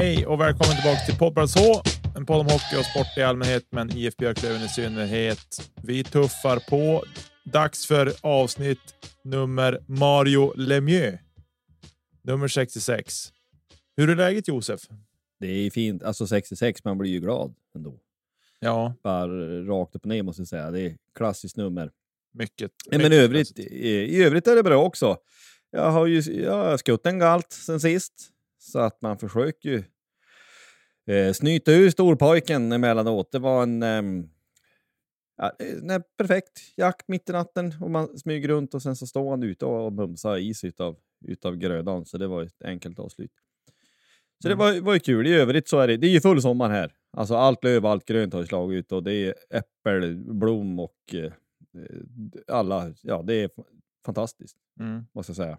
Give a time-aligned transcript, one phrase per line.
[0.00, 1.82] Hej och välkommen tillbaka till Poddplats H.
[2.16, 5.70] En podd om hockey och sport i allmänhet, men IF Björklöven i synnerhet.
[5.82, 7.04] Vi tuffar på.
[7.44, 8.78] Dags för avsnitt
[9.24, 11.18] nummer Mario Lemieux.
[12.22, 13.32] Nummer 66.
[13.96, 14.80] Hur är läget Josef?
[15.40, 16.02] Det är fint.
[16.02, 17.98] Alltså 66, man blir ju glad ändå.
[18.60, 19.26] Ja, Bara
[19.64, 20.70] rakt upp och ner måste jag säga.
[20.70, 21.90] Det är klassiskt nummer.
[22.34, 22.70] mycket.
[22.90, 25.16] Nej, men i mycket övrigt, i, i övrigt är det bra också.
[25.70, 29.84] Jag har ju jag har skutt en galt sen sist, så att man försöker ju
[31.14, 33.32] eh, snyta ur storpojken emellanåt.
[33.32, 34.28] Det var en ehm,
[35.36, 39.06] ja, eh, nej, perfekt jakt mitt i natten och man smyger runt och sen så
[39.06, 43.32] står han ute och mumsar is utav, utav grödan, så det var ett enkelt avslut.
[44.42, 45.26] Så det var, var ju kul.
[45.26, 46.94] I övrigt så är det, det är ju full sommar här.
[47.16, 51.32] Alltså allt löv, allt grönt har slagit ut och det är äppelblom och eh,
[52.48, 53.50] alla, ja det är
[54.06, 55.04] fantastiskt Mm.
[55.14, 55.58] måste jag säga.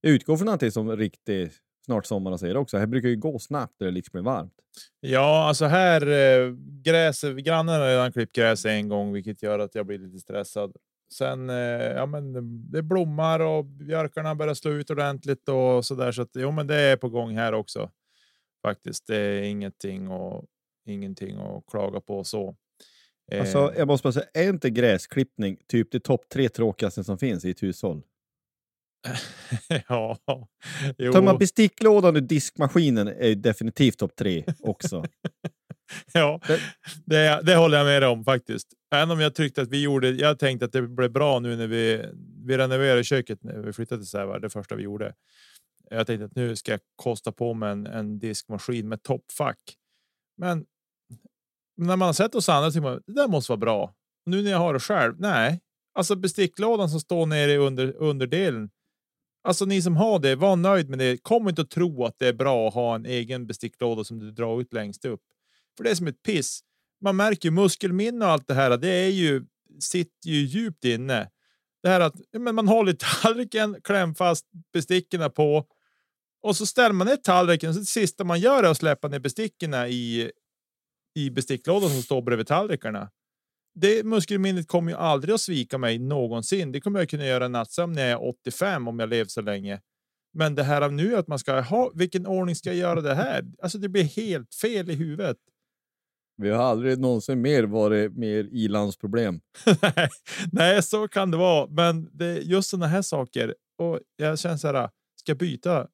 [0.00, 1.52] Jag utgår från att det är som riktigt
[1.88, 2.78] snart sommar och säger också.
[2.78, 4.52] Här brukar ju gå snabbt när det liksom blir varmt.
[5.00, 9.74] Ja, alltså här eh, gräs, grannen har redan klippt gräs en gång, vilket gör att
[9.74, 10.76] jag blir lite stressad.
[11.12, 11.56] Sen, eh,
[11.96, 12.32] ja, men
[12.70, 16.66] det blommar och björkarna börjar slå ut ordentligt och så där, så att jo, men
[16.66, 17.90] det är på gång här också.
[18.62, 20.44] Faktiskt, det är ingenting och
[20.86, 22.56] ingenting att klaga på så.
[23.32, 27.18] Eh, Alltså, jag måste bara säga, är inte gräsklippning typ det topp tre tråkigaste som
[27.18, 28.02] finns i ett hushåll?
[29.88, 30.18] ja,
[30.98, 31.12] jo.
[31.12, 35.04] Tar man besticklådan ur diskmaskinen är definitivt topp tre också.
[36.12, 36.40] Ja,
[37.04, 38.68] Det- det, håller jag med om faktiskt.
[38.94, 40.10] Även om jag tyckte att vi gjorde.
[40.10, 42.04] Jag tänkte att det blev bra nu när vi
[42.46, 44.40] vi renoverade köket när vi flyttade till Sävar.
[44.40, 45.14] Det första vi gjorde.
[45.90, 49.58] Jag tänkte att nu ska jag kosta på mig en, en diskmaskin med toppfack.
[50.36, 50.64] Men
[51.76, 53.94] när man har sett hos andra tycker man det där måste vara bra.
[54.26, 55.14] Nu när jag har det själv.
[55.18, 55.60] Nej,
[55.94, 58.70] alltså besticklådan som står nere i under underdelen.
[59.42, 61.22] Alltså ni som har det, var nöjd med det.
[61.22, 64.30] Kom inte att tro att det är bra att ha en egen besticklåda som du
[64.30, 65.22] drar ut längst upp.
[65.76, 66.60] För det är som ett piss.
[67.00, 68.76] Man märker ju muskelminne och allt det här.
[68.76, 69.44] Det är ju
[69.80, 71.30] sitter ju djupt inne.
[71.82, 75.66] Det här att men man håller tallriken, kläm fast besticken på
[76.42, 77.74] och så ställer man ner tallriken.
[77.74, 80.30] Så det sista man gör är att släppa ner besticken i
[81.14, 83.10] i besticklådan som står bredvid tallrikarna.
[83.80, 86.72] Det muskelminnet kommer ju aldrig att svika mig någonsin.
[86.72, 89.80] Det kommer jag kunna göra nattsömn när jag är 85 om jag lever så länge.
[90.34, 93.14] Men det här av nu att man ska ha vilken ordning ska jag göra det
[93.14, 93.44] här?
[93.62, 95.36] Alltså, det blir helt fel i huvudet.
[96.36, 99.40] Vi har aldrig någonsin mer varit mer ilandsproblem.
[99.82, 100.08] Nej,
[100.52, 101.66] Nej, så kan det vara.
[101.70, 103.54] Men det just sådana här saker.
[103.78, 104.90] Och jag känner så här.
[105.20, 105.88] Ska jag byta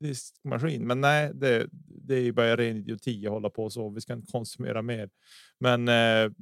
[0.00, 0.86] diskmaskin?
[0.86, 3.90] Men nej, det, det är ju bara ren idioti att hålla på så.
[3.90, 5.10] Vi ska inte konsumera mer.
[5.60, 6.32] Men eh,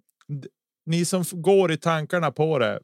[0.90, 2.80] ni som går i tankarna på det,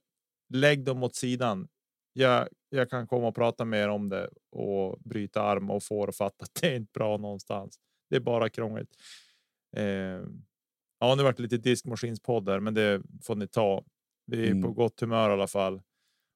[0.55, 1.69] lägg dem åt sidan.
[2.13, 6.17] Jag, jag kan komma och prata mer om det och bryta arm och få att
[6.17, 7.77] fatta att det är inte bra någonstans.
[8.11, 8.91] Det är bara krångligt.
[9.77, 9.85] Eh,
[11.01, 13.85] ja, nu vart lite diskmaskinspodd där, men det får ni ta.
[14.27, 14.75] Vi är på Mm.
[14.75, 15.83] gott humör i alla fall.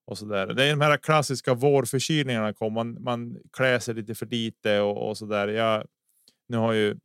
[0.07, 0.47] och så där.
[0.47, 2.73] Det är de här klassiska vårförkylningarna kom.
[2.73, 5.49] Man, man klär sig lite för lite och, och så där.
[5.49, 5.87] Jag,
[6.49, 6.97] nu har ju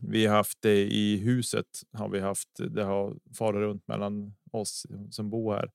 [0.00, 2.48] vi har haft det i huset har vi haft.
[2.68, 5.70] Det har farit runt mellan oss som bor här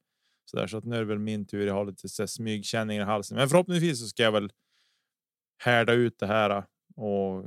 [0.50, 1.68] så där så att nu är det väl min tur.
[1.68, 4.52] Jag har lite så i halsen, men förhoppningsvis så ska jag väl
[5.64, 6.64] härda ut det här äh,
[6.96, 7.46] och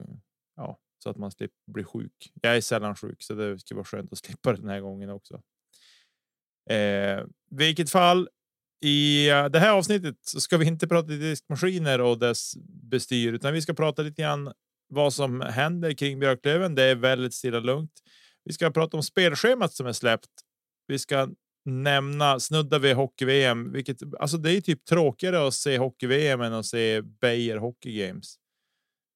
[0.56, 2.32] ja, så att man slipper bli sjuk.
[2.42, 5.42] Jag är sällan sjuk, så det ska vara skönt att slippa den här gången också.
[6.70, 8.28] Eh, vilket fall
[8.84, 13.52] i äh, det här avsnittet så ska vi inte prata diskmaskiner och dess bestyr, utan
[13.52, 14.52] vi ska prata lite grann
[14.92, 16.74] vad som händer kring Björklöven.
[16.74, 17.92] Det är väldigt stilla lugnt.
[18.44, 20.30] Vi ska prata om spelschemat som är släppt.
[20.86, 21.28] Vi ska
[21.64, 26.40] nämna snudda vid hockey VM, vilket alltså det är typ tråkigare att se hockey VM
[26.40, 28.36] än att se Beijer Hockey Games.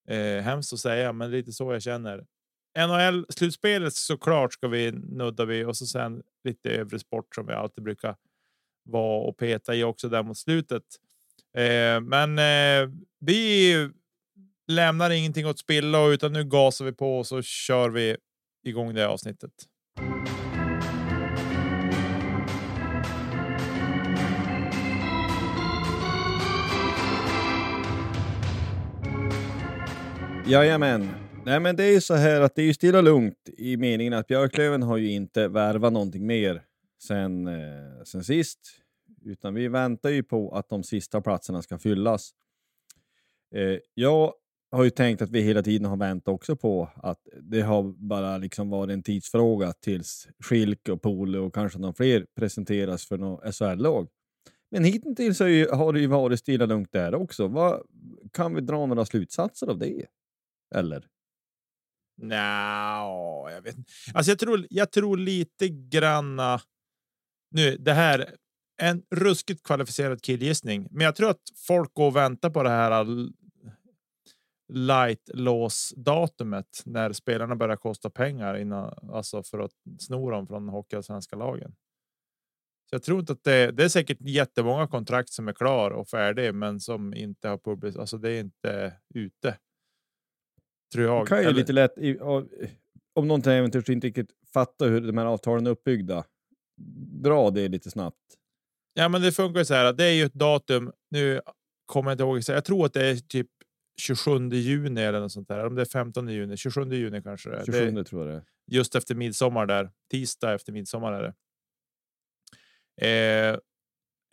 [0.09, 2.27] Eh, hemskt att säga, men lite så jag känner.
[2.79, 7.53] NHL slutspelet såklart ska vi nudda vid och så sen lite övrig sport som vi
[7.53, 8.17] alltid brukar
[8.85, 10.83] vara och peta i också där mot slutet.
[11.57, 12.91] Eh, men eh,
[13.21, 13.91] vi
[14.67, 18.17] lämnar ingenting åt spillo utan nu gasar vi på och så kör vi
[18.65, 19.53] igång det avsnittet.
[30.47, 31.11] Jajamän.
[31.45, 34.13] Nej, men det är ju så här att det är ju stilla lugnt i meningen
[34.13, 36.63] att Björklöven har ju inte värvat någonting mer
[37.03, 38.61] sen, eh, sen sist,
[39.25, 42.31] utan vi väntar ju på att de sista platserna ska fyllas.
[43.55, 44.33] Eh, jag
[44.77, 48.39] har ju tänkt att vi hela tiden har väntat också på att det har bara
[48.39, 53.55] liksom varit en tidsfråga tills skilk och Pole och kanske någon fler presenteras för något
[53.55, 54.09] SHL-lag.
[54.71, 55.41] Men hittills
[55.71, 57.49] har det ju varit stilla lugnt där också.
[57.49, 57.83] Vad,
[58.33, 60.07] kan vi dra några slutsatser av det?
[60.75, 61.07] Eller?
[62.23, 63.93] Nja, jag vet inte.
[64.15, 66.61] Alltså jag tror, jag tror lite granna.
[67.51, 68.35] Nu, det här
[68.83, 73.05] en ruskigt kvalificerad killgissning, men jag tror att folk går och väntar på det här
[74.69, 80.69] light lås datumet när spelarna börjar kosta pengar innan alltså för att sno dem från
[80.69, 81.75] hockeyallsvenska lagen.
[82.91, 86.09] Så jag tror inte att det, det är säkert jättemånga kontrakt som är klar och
[86.09, 88.01] färdig, men som inte har publicerat.
[88.01, 89.59] Alltså, det är inte ute.
[90.93, 91.25] Tror jag.
[91.25, 91.95] Det kan ju lite lätt
[93.15, 96.25] om någon till äventyrs inte riktigt fattar hur de här avtalen är uppbyggda.
[97.23, 98.37] Dra det lite snabbt.
[98.95, 99.93] Ja, men det funkar så här.
[99.93, 100.93] Det är ju ett datum.
[101.11, 101.41] Nu
[101.87, 102.57] kommer jag inte ihåg.
[102.57, 103.51] Jag tror att det är typ
[104.01, 105.67] 27 juni eller något sånt där.
[105.67, 107.51] Om det är 15 juni, 27 juni kanske.
[107.51, 109.91] Det 27 det tror jag det Just efter midsommar där.
[110.11, 111.35] Tisdag efter midsommar är det.
[113.07, 113.59] Eh,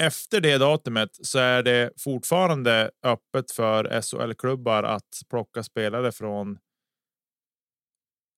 [0.02, 6.60] efter det datumet så är det fortfarande öppet för SHL-klubbar att plocka spelare från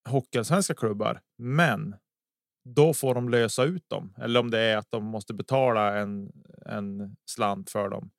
[0.10, 1.22] hockeyallsvenska klubbar.
[1.38, 1.96] Men
[2.70, 6.32] då får de lösa ut dem eller om det är att de måste betala en,
[6.66, 8.12] en slant för dem.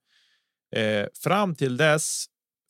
[0.76, 2.26] Eh, fram till dess,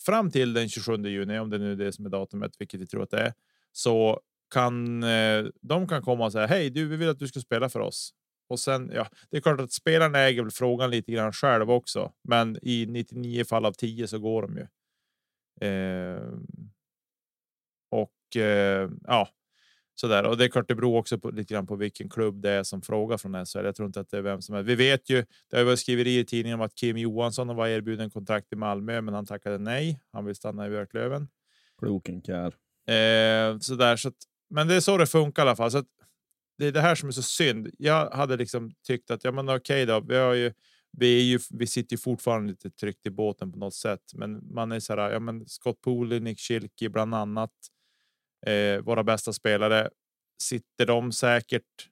[0.07, 2.87] fram till den 27 juni, om det nu är det som är datumet, vilket vi
[2.87, 3.33] tror att det är,
[3.73, 4.21] så
[4.55, 7.69] kan eh, de kan komma och säga hej, du, vi vill att du ska spela
[7.69, 8.11] för oss.
[8.49, 12.13] Och sen, ja, det är klart att spelarna äger väl frågan lite grann själv också,
[12.29, 14.67] men i 99 fall av 10 så går de ju.
[15.69, 16.33] Eh,
[17.91, 19.29] och eh, ja,
[20.01, 20.25] så där.
[20.25, 22.63] Och det är klart, det beror också på, lite grann på vilken klubb det är
[22.63, 23.65] som frågar från SHL.
[23.65, 24.63] Jag tror inte att det är vem som är.
[24.63, 28.11] Vi vet ju, det har varit skriverier i tidningen om att Kim Johansson var erbjuden
[28.11, 30.01] kontrakt i Malmö, men han tackade nej.
[30.13, 31.29] Han vill stanna i Björklöven.
[31.79, 32.47] Kloken kär.
[32.89, 34.15] Eh, så där, så att,
[34.51, 35.71] men det är så det funkar i alla fall.
[35.71, 35.87] Så att,
[36.59, 37.71] det är det här som är så synd.
[37.79, 40.01] Jag hade liksom tyckt att ja, men okej då.
[40.01, 40.53] Vi har ju.
[40.93, 41.39] Vi är ju.
[41.51, 44.97] Vi sitter ju fortfarande lite tryggt i båten på något sätt, men man är så
[44.97, 45.11] här.
[45.11, 47.53] Ja, men Scott Pooley, Nick Schilke bland annat.
[48.47, 49.91] Eh, våra bästa spelare
[50.43, 51.89] sitter de säkert.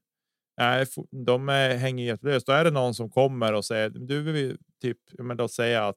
[0.59, 2.47] Nej, de är, hänger jättelöst.
[2.47, 4.99] Då är det någon som kommer och säger du vill typ.
[5.19, 5.97] Men då säga att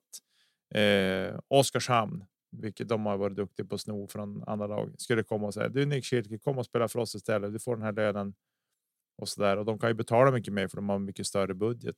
[0.76, 5.48] eh, Oskarshamn, vilket de har varit duktiga på att sno från andra lag, skulle komma
[5.48, 7.54] och säga du Nick Schilke, kom och spela för oss istället.
[7.54, 8.34] Du får den här lönen
[9.18, 9.58] och så där.
[9.58, 11.98] Och de kan ju betala mycket mer för de har mycket större budget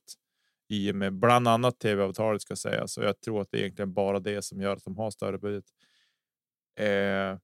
[0.68, 2.92] i och med bland annat tv-avtalet ska sägas.
[2.92, 5.38] Så jag tror att det är egentligen bara det som gör att de har större
[5.38, 5.64] budget.
[6.78, 7.38] Eh,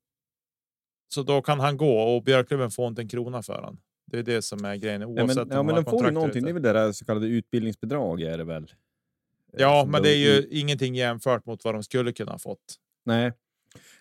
[1.08, 3.78] så då kan han gå och Björklöven får inte en krona för han.
[4.06, 5.04] Det är det som är grejen.
[5.04, 6.44] Oavsett ja, men, ja, men de får ju någonting.
[6.44, 8.62] Det är väl det där så kallade utbildningsbidrag är det väl?
[8.62, 8.68] Eh,
[9.52, 12.74] ja, men det är ju ingenting jämfört mot vad de skulle kunna ha fått.
[13.04, 13.32] Nej,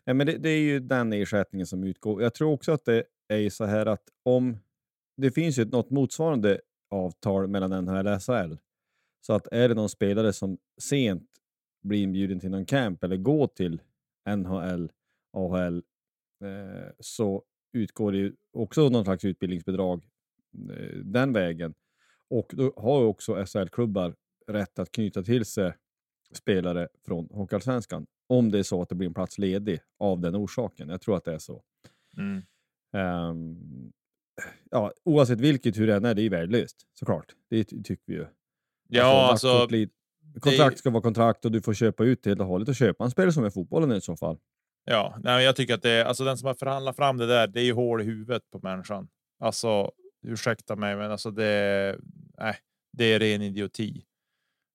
[0.05, 2.21] Nej men det, det, är ju den ersättningen som utgår.
[2.21, 4.57] Jag tror också att det är så här att om
[5.17, 6.59] det finns ju något motsvarande
[6.89, 8.55] avtal mellan NHL och SHL.
[9.21, 11.29] Så att är det någon spelare som sent
[11.83, 13.81] blir inbjuden till någon camp eller går till
[14.35, 14.91] NHL,
[15.33, 15.83] AHL,
[16.99, 20.03] så utgår det också någon slags utbildningsbidrag
[20.71, 21.73] eh, den vägen.
[22.29, 24.15] Och då har också SHL-klubbar
[24.47, 25.73] rätt att knyta till sig
[26.33, 30.35] spelare från Hockeyallsvenskan om det är så att det blir en plats ledig av den
[30.35, 30.89] orsaken.
[30.89, 31.63] Jag tror att det är så.
[32.17, 32.43] Mm.
[33.29, 33.91] Um,
[34.71, 37.35] ja, oavsett vilket, hur det än är, det är värdelöst såklart.
[37.49, 38.25] Det ty tycker vi ju.
[38.87, 39.47] Ja, alltså.
[39.47, 39.87] alltså
[40.39, 43.11] kontrakt ska vara kontrakt och du får köpa ut helt och hållet och köpa en
[43.11, 44.37] spelare som är fotbollen i så fall.
[44.85, 47.47] Ja, nej, jag tycker att det är alltså den som har förhandlat fram det där.
[47.47, 49.07] Det är ju hål i huvudet på människan.
[49.39, 51.99] Alltså, ursäkta mig, men alltså det.
[52.37, 52.57] Nej,
[52.91, 54.05] det är ren idioti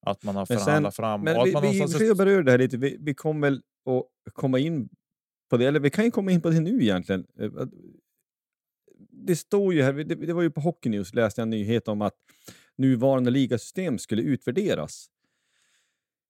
[0.06, 1.22] att man har förhandlat sen, fram.
[1.22, 2.02] Men vi, man vi, någonstans...
[2.02, 2.76] vi berör det här lite.
[2.76, 4.88] Vi, vi kommer väl att komma in
[5.50, 7.26] på det, eller vi kan ju komma in på det nu egentligen.
[7.40, 7.50] Eh,
[9.10, 11.88] det står ju här, det, det var ju på Hockey News läste jag en nyhet
[11.88, 12.14] om att
[12.76, 15.10] nuvarande ligasystem skulle utvärderas.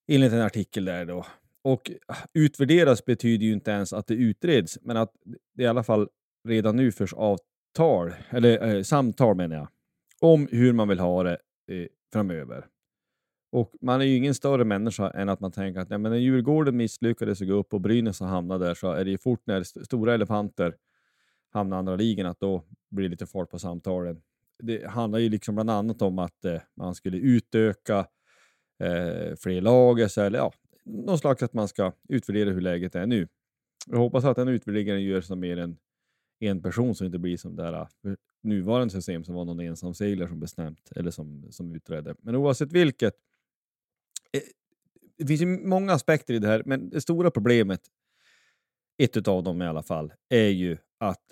[0.09, 1.27] Enligt en artikel där då.
[1.65, 1.91] Och
[2.35, 5.13] utvärderas betyder ju inte ens att det utreds, men att
[5.55, 6.09] det i alla fall
[6.49, 9.69] redan nu förs avtal, eller eh, samtal menar jag,
[10.21, 11.39] om hur man vill ha det
[11.71, 12.67] eh, framöver.
[13.53, 16.19] Och man är ju ingen större människa än att man tänker att ja, men när
[16.19, 19.43] Djurgården misslyckades att gå upp och Brynäs har hamnat där så är det ju fort
[19.45, 20.75] när st stora elefanter
[21.53, 24.23] hamnar i andra ligan att då blir det lite fart på samtalen.
[24.63, 27.99] Det handlar ju liksom bland annat om att eh, man skulle utöka
[28.83, 30.53] eh, fler lag, eller ja,
[30.85, 33.29] någon slags att man ska utvärdera hur läget är nu.
[33.87, 35.79] Jag hoppas att den utvärderingen görs av mer än
[36.41, 37.87] en person så det inte blir som det här äh,
[38.43, 42.15] nuvarande system som var någon ensam seglare som bestämt eller som, som utredde.
[42.19, 43.15] Men oavsett vilket
[44.33, 44.43] eh,
[45.19, 47.81] det finns ju många aspekter i det här, men det stora problemet,
[49.03, 51.23] ett av dem i alla fall, är ju att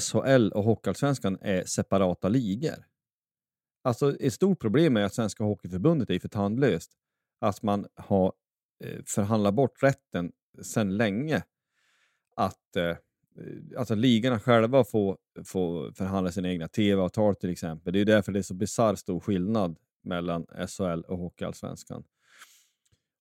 [0.00, 2.86] SHL och Hockeyallsvenskan är separata ligor.
[3.82, 6.92] Alltså ett stort problem är att Svenska Hockeyförbundet är för tandlöst.
[7.40, 8.32] Att man har
[8.80, 11.42] Eh, förhandla bort rätten sedan länge
[12.36, 12.96] att eh,
[13.78, 17.92] alltså ligorna själva får, får förhandla sina egna tv-avtal till exempel.
[17.92, 22.04] Det är därför det är så bisarrt stor skillnad mellan SHL och Hockeyallsvenskan.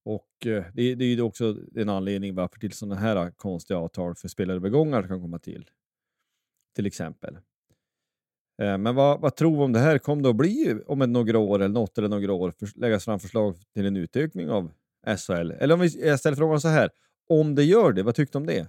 [0.05, 4.15] Och eh, det, det, är ju också en anledning varför till sådana här konstiga avtal
[4.15, 5.69] för spelarövergångar kan komma till.
[6.75, 7.37] Till exempel.
[8.57, 11.39] Men vad, vad tror vi om det här kommer det att bli om ett några
[11.39, 14.71] år eller något eller några år för, läggas fram förslag till en utökning av
[15.07, 15.51] SHL?
[15.51, 16.89] Eller om vi, jag ställer frågan så här,
[17.29, 18.67] om det gör det, vad tyckte du om det?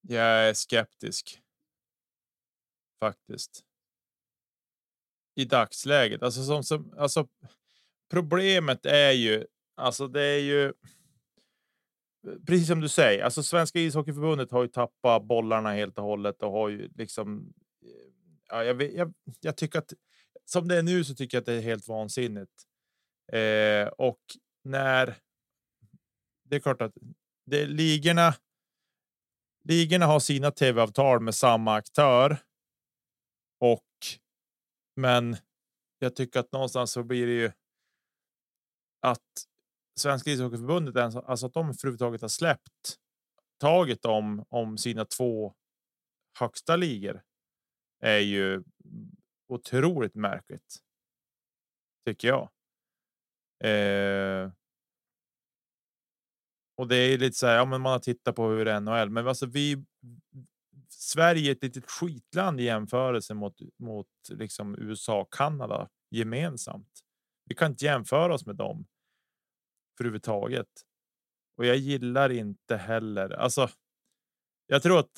[0.00, 1.40] Jag är skeptisk.
[3.00, 3.66] Faktiskt
[5.36, 6.22] i dagsläget.
[6.22, 7.28] Alltså, som, som, alltså,
[8.10, 9.46] problemet är ju,
[9.76, 10.72] alltså det är ju.
[12.46, 16.52] Precis som du säger, alltså Svenska ishockeyförbundet har ju tappat bollarna helt och hållet och
[16.52, 17.52] har ju liksom.
[17.82, 18.12] Eh,
[18.48, 19.92] ja, jag, jag, jag tycker att
[20.44, 22.62] som det är nu så tycker jag att det är helt vansinnigt.
[23.32, 24.20] Eh, och
[24.66, 25.16] när.
[26.44, 26.94] Det är klart att
[27.46, 28.34] det är ligorna.
[29.64, 32.38] Ligorna har sina tv-avtal med samma aktör.
[33.60, 33.82] Och
[34.96, 35.36] men
[35.98, 37.52] jag tycker att någonstans så blir det ju.
[39.00, 39.46] Att
[39.98, 42.96] Svenska ishockeyförbundet, alltså att de överhuvudtaget har släppt
[43.60, 45.54] taget om om sina två
[46.38, 47.22] högsta ligor.
[48.00, 48.64] Är ju
[49.48, 50.76] otroligt märkligt.
[52.06, 52.50] Tycker jag.
[53.64, 54.50] Eh,
[56.76, 59.28] och det är lite så här, ja, men man har tittat på hur NHL, men
[59.28, 59.84] alltså vi
[60.88, 67.00] Sverige är ett litet skitland i jämförelse mot mot liksom USA och Kanada gemensamt.
[67.44, 68.86] Vi kan inte jämföra oss med dem.
[69.96, 70.68] För överhuvudtaget.
[71.56, 73.68] Och jag gillar inte heller alltså.
[74.66, 75.12] Jag tror att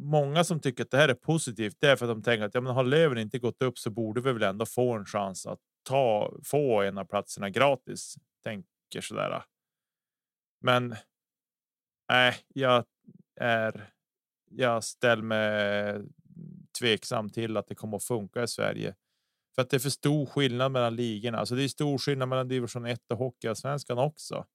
[0.00, 2.54] många som tycker att det här är positivt, det är för att de tänker att
[2.54, 5.46] ja, men har Löven inte gått upp så borde vi väl ändå få en chans
[5.46, 8.16] att ta få en av platserna gratis.
[8.42, 9.44] Tänker sådär.
[10.60, 10.96] Men.
[12.08, 12.84] Nej, jag
[13.40, 13.94] är
[14.56, 16.00] jag ställer mig
[16.78, 18.94] tveksam till att det kommer att funka i Sverige.
[19.54, 21.38] För att det är för stor skillnad mellan ligorna.
[21.38, 24.46] Alltså det är stor skillnad mellan division 1 och hockeyallsvenskan också.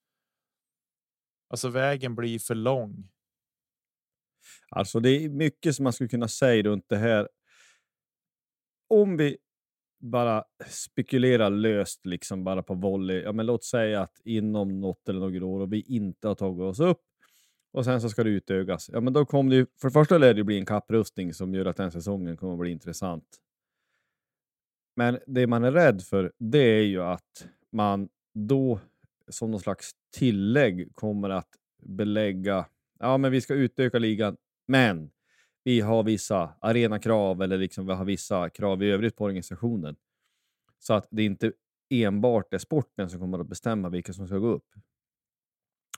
[1.49, 3.09] Alltså vägen blir för lång.
[4.69, 7.29] Alltså det är mycket som man skulle kunna säga runt det här.
[8.87, 9.37] Om vi
[9.99, 13.21] bara spekulera löst, liksom bara på volley.
[13.21, 16.61] Ja, men låt säga att inom något eller några år och vi inte har tagit
[16.61, 17.01] oss upp
[17.71, 18.89] och sen så ska det utökas.
[18.93, 19.65] Ja, men då kommer det ju.
[19.81, 22.59] för det första lär det bli en kapprustning som gör att den säsongen kommer att
[22.59, 23.25] bli intressant.
[24.95, 28.79] Men det man är rädd för, det är ju att man då
[29.27, 31.49] som någon slags tillägg kommer att
[31.83, 32.65] belägga,
[32.99, 34.37] ja men vi ska utöka ligan,
[34.67, 35.11] men
[35.69, 39.95] vi har vissa arenakrav eller liksom vi har vissa krav i övrigt på organisationen.
[40.79, 41.51] Så att det inte
[41.89, 44.67] enbart är sporten som kommer att bestämma vilka som ska gå upp.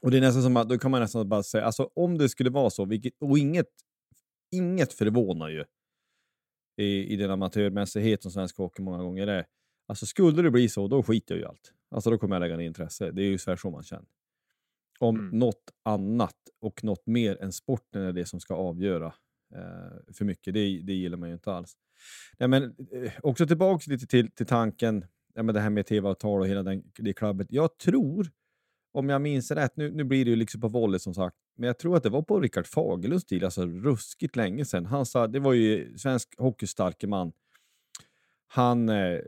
[0.01, 2.29] Och det är nästan som att, då kan man nästan bara säga, alltså om det
[2.29, 3.67] skulle vara så, vilket, och inget,
[4.51, 5.65] inget förvånar ju
[6.77, 9.45] i, i den amatörmässighet som svensk hockey många gånger är,
[9.87, 11.73] Alltså skulle det bli så, då skiter jag ju i allt.
[11.91, 13.11] Alltså då kommer jag lägga ner intresse.
[13.11, 14.09] Det är ju så så man känner.
[14.99, 15.39] Om Mm.
[15.39, 19.13] något annat och något mer än sporten är det som ska avgöra
[19.55, 21.73] Eh, för mycket, det, det gillar man ju inte alls.
[22.37, 26.41] Ja, men, eh, också tillbaka lite till, till tanken, ja, men det här med tv-avtal
[26.41, 27.47] och hela den, det klubbet.
[27.49, 28.31] Jag tror,
[28.93, 31.67] om jag minns rätt, nu, nu blir det ju liksom på volley som sagt, men
[31.67, 34.85] jag tror att det var på Rickard Fagerlunds tid, alltså ruskigt länge sedan.
[34.85, 37.31] Han sa, det var ju svensk hockeystarke man.
[38.47, 39.19] Han eh,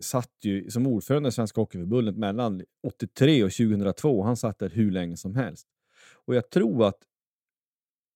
[0.00, 4.22] satt ju som ordförande i Svenska Hockeyförbundet mellan 83 och 2002.
[4.22, 5.66] Han satt där hur länge som helst.
[6.26, 6.98] Och jag tror att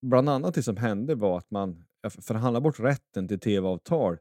[0.05, 4.19] bland annat det som hände var att man förhandlade bort rätten till tv-avtal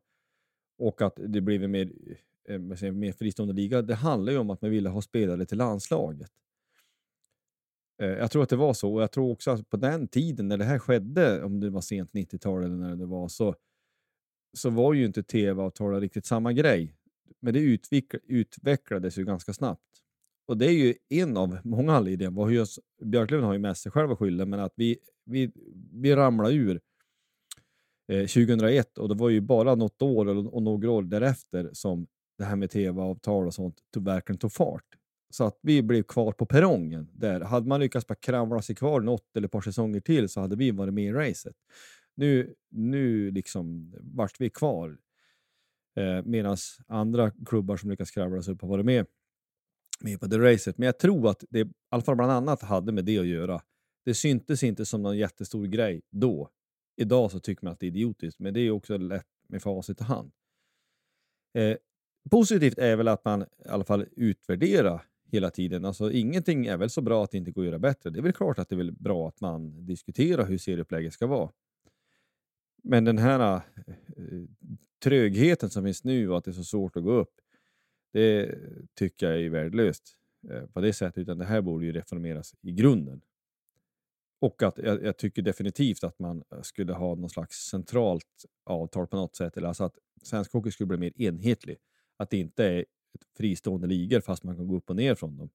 [0.78, 1.92] och att det blev en mer,
[2.50, 3.82] eh, en mer fristående liga.
[3.82, 6.32] Det handlar ju om att man ville ha spelare till landslaget.
[8.02, 10.48] Eh, jag tror att det var så och jag tror också att på den tiden
[10.48, 13.56] när det här skedde, om det var sent 90-tal eller när det var, så,
[14.54, 16.96] så var ju inte tv-avtal riktigt samma grej.
[17.40, 17.80] Men det
[18.28, 19.94] utvecklades ju ganska snabbt.
[20.46, 22.66] Och det är ju en av många anledningar.
[23.06, 25.52] Björklöven har ju mest sig själv att skylla, men att vi, vi,
[25.92, 26.82] vi ramlade ur
[28.08, 32.08] eh, 2001 och det var ju bara något år och, och några år därefter som
[32.38, 34.86] det här med tv-avtal och sånt tog, verkligen tog fart.
[35.30, 37.10] Så att vi blev kvar på perrongen.
[37.14, 37.42] Där.
[37.42, 40.56] Hade man lyckats bara kravla sig kvar något eller ett par säsonger till så hade
[40.56, 41.56] vi varit med i racet.
[42.16, 44.98] Nu, nu liksom vart vi kvar.
[45.96, 49.06] Eh, Medan andra klubbar som lyckats kravla sig upp har varit med,
[50.02, 50.78] med på det racet.
[50.78, 53.62] Men jag tror att det i alla fall bland annat hade med det att göra.
[54.04, 56.50] Det syntes inte som någon jättestor grej då.
[56.96, 60.02] Idag så tycker man att det är idiotiskt, men det är också lätt med facit
[60.02, 60.32] i hand.
[61.54, 61.78] Eh,
[62.32, 65.86] positivt är väl att man i alla fall utvärderar hela tiden.
[65.86, 68.10] Alltså, ingenting är väl så bra att det inte går att göra bättre.
[68.10, 71.28] Det är väl klart att det är väl bra att man diskuterar hur serieupplägget ska
[71.28, 71.52] vara.
[72.84, 73.62] Men den här eh,
[75.04, 77.34] trögheten som finns nu och att det är så svårt att gå upp,
[78.14, 78.56] det
[78.94, 80.18] tycker jag är värdelöst
[80.50, 81.18] eh, på det sättet.
[81.18, 83.22] Utan det här borde ju reformeras i grunden.
[84.44, 89.16] Och att jag, jag tycker definitivt att man skulle ha någon slags centralt avtal på
[89.16, 89.58] något sätt.
[89.58, 91.78] Eller alltså att svensk hockey skulle bli mer enhetlig.
[92.18, 95.38] Att det inte är ett fristående ligor fast man kan gå upp och ner från
[95.38, 95.50] dem.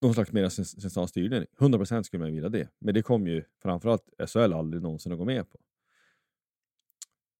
[0.00, 1.44] Någon slags mer cen- central styrning.
[1.58, 2.68] 100% skulle man vilja det.
[2.78, 5.58] Men det kommer ju framförallt SHL aldrig någonsin att gå med på.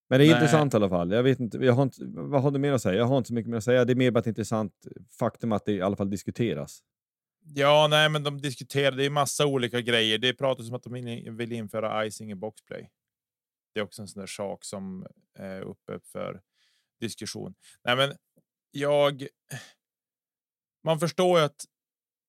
[0.08, 0.36] Men det är Nej.
[0.36, 1.10] intressant i alla fall.
[1.10, 2.98] Jag vet inte, jag har inte, vad har du mer att säga?
[2.98, 3.84] Jag har inte så mycket mer att säga.
[3.84, 4.86] Det är mer bara ett intressant
[5.18, 6.82] faktum att det i alla fall diskuteras.
[7.54, 8.96] Ja, nej, men de diskuterar.
[8.96, 10.18] Det är massa olika grejer.
[10.18, 12.90] Det pratas om att de in- vill införa icing i boxplay.
[13.74, 15.06] Det är också en sån där sak som
[15.38, 16.40] eh, är uppe för
[17.00, 17.54] diskussion.
[17.84, 18.16] Nej, men
[18.70, 19.26] jag.
[20.84, 21.64] Man förstår ju att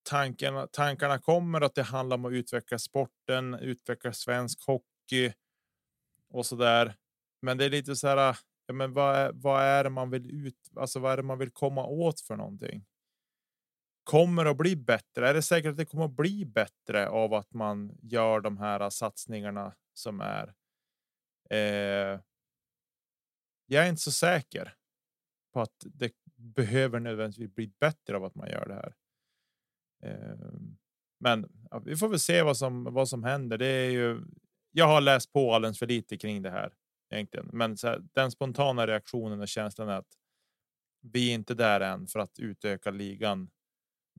[0.09, 5.33] tankarna, tankarna kommer att det handlar om att utveckla sporten, utveckla svensk hockey
[6.29, 6.95] och så där.
[7.41, 8.37] Men det är lite så här.
[8.65, 10.69] Ja, men vad är, vad är det man vill ut?
[10.75, 12.85] Alltså, vad är det man vill komma åt för någonting?
[14.09, 15.29] Kommer att bli bättre?
[15.29, 18.89] Är det säkert att det kommer att bli bättre av att man gör de här
[18.89, 20.53] satsningarna som är?
[21.49, 22.19] Eh,
[23.65, 24.73] jag är inte så säker
[25.53, 28.95] på att det behöver nödvändigtvis bli bättre av att man gör det här.
[30.03, 30.51] Eh,
[31.19, 33.57] men ja, vi får väl se vad som vad som händer.
[33.57, 34.21] Det är ju.
[34.71, 36.73] Jag har läst på alldeles för lite kring det här
[37.13, 40.17] egentligen, men så här, den spontana reaktionen och känslan är att
[41.01, 43.49] vi är inte där än för att utöka ligan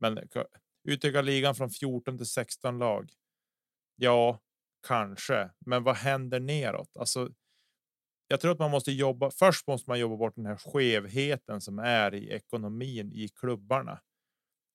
[0.01, 0.43] men eh,
[0.83, 3.11] utöka ligan från 14 till 16 lag.
[3.95, 4.39] Ja,
[4.87, 6.97] kanske, men vad händer neråt?
[6.97, 7.29] Alltså.
[8.27, 9.31] Jag tror att man måste jobba.
[9.31, 14.01] Först måste man jobba bort den här skevheten som är i ekonomin i klubbarna.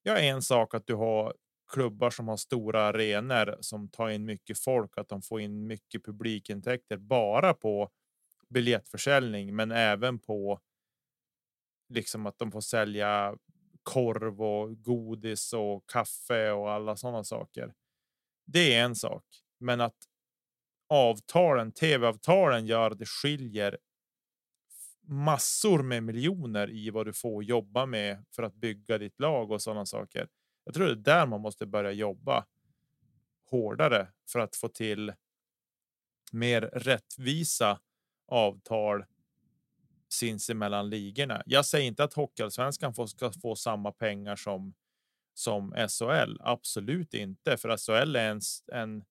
[0.03, 1.35] Ja, en sak att du har
[1.73, 6.05] klubbar som har stora arenor som tar in mycket folk, att de får in mycket
[6.05, 7.91] publikintäkter bara på
[8.49, 10.61] biljettförsäljning, men även på.
[11.89, 13.37] Liksom att de får sälja
[13.87, 17.75] korv och godis och kaffe och alla sådana saker.
[18.46, 19.25] Det är en sak,
[19.59, 19.96] men att
[20.88, 23.79] avtalen, tv-avtalen gör att det skiljer
[25.03, 29.62] massor med miljoner i vad du får jobba med för att bygga ditt lag och
[29.62, 30.29] sådana saker.
[30.64, 32.46] Jag tror det är där man måste börja jobba
[33.51, 35.12] hårdare för att få till
[36.33, 37.81] mer rättvisa
[38.27, 39.05] avtal
[40.16, 41.42] sinsemellan ligorna.
[41.46, 44.74] Jag säger inte att Hockeyallsvenskan ska få samma pengar som
[45.35, 46.37] som SHL.
[46.40, 48.40] Absolut inte, för SHL är en,
[48.72, 49.05] en.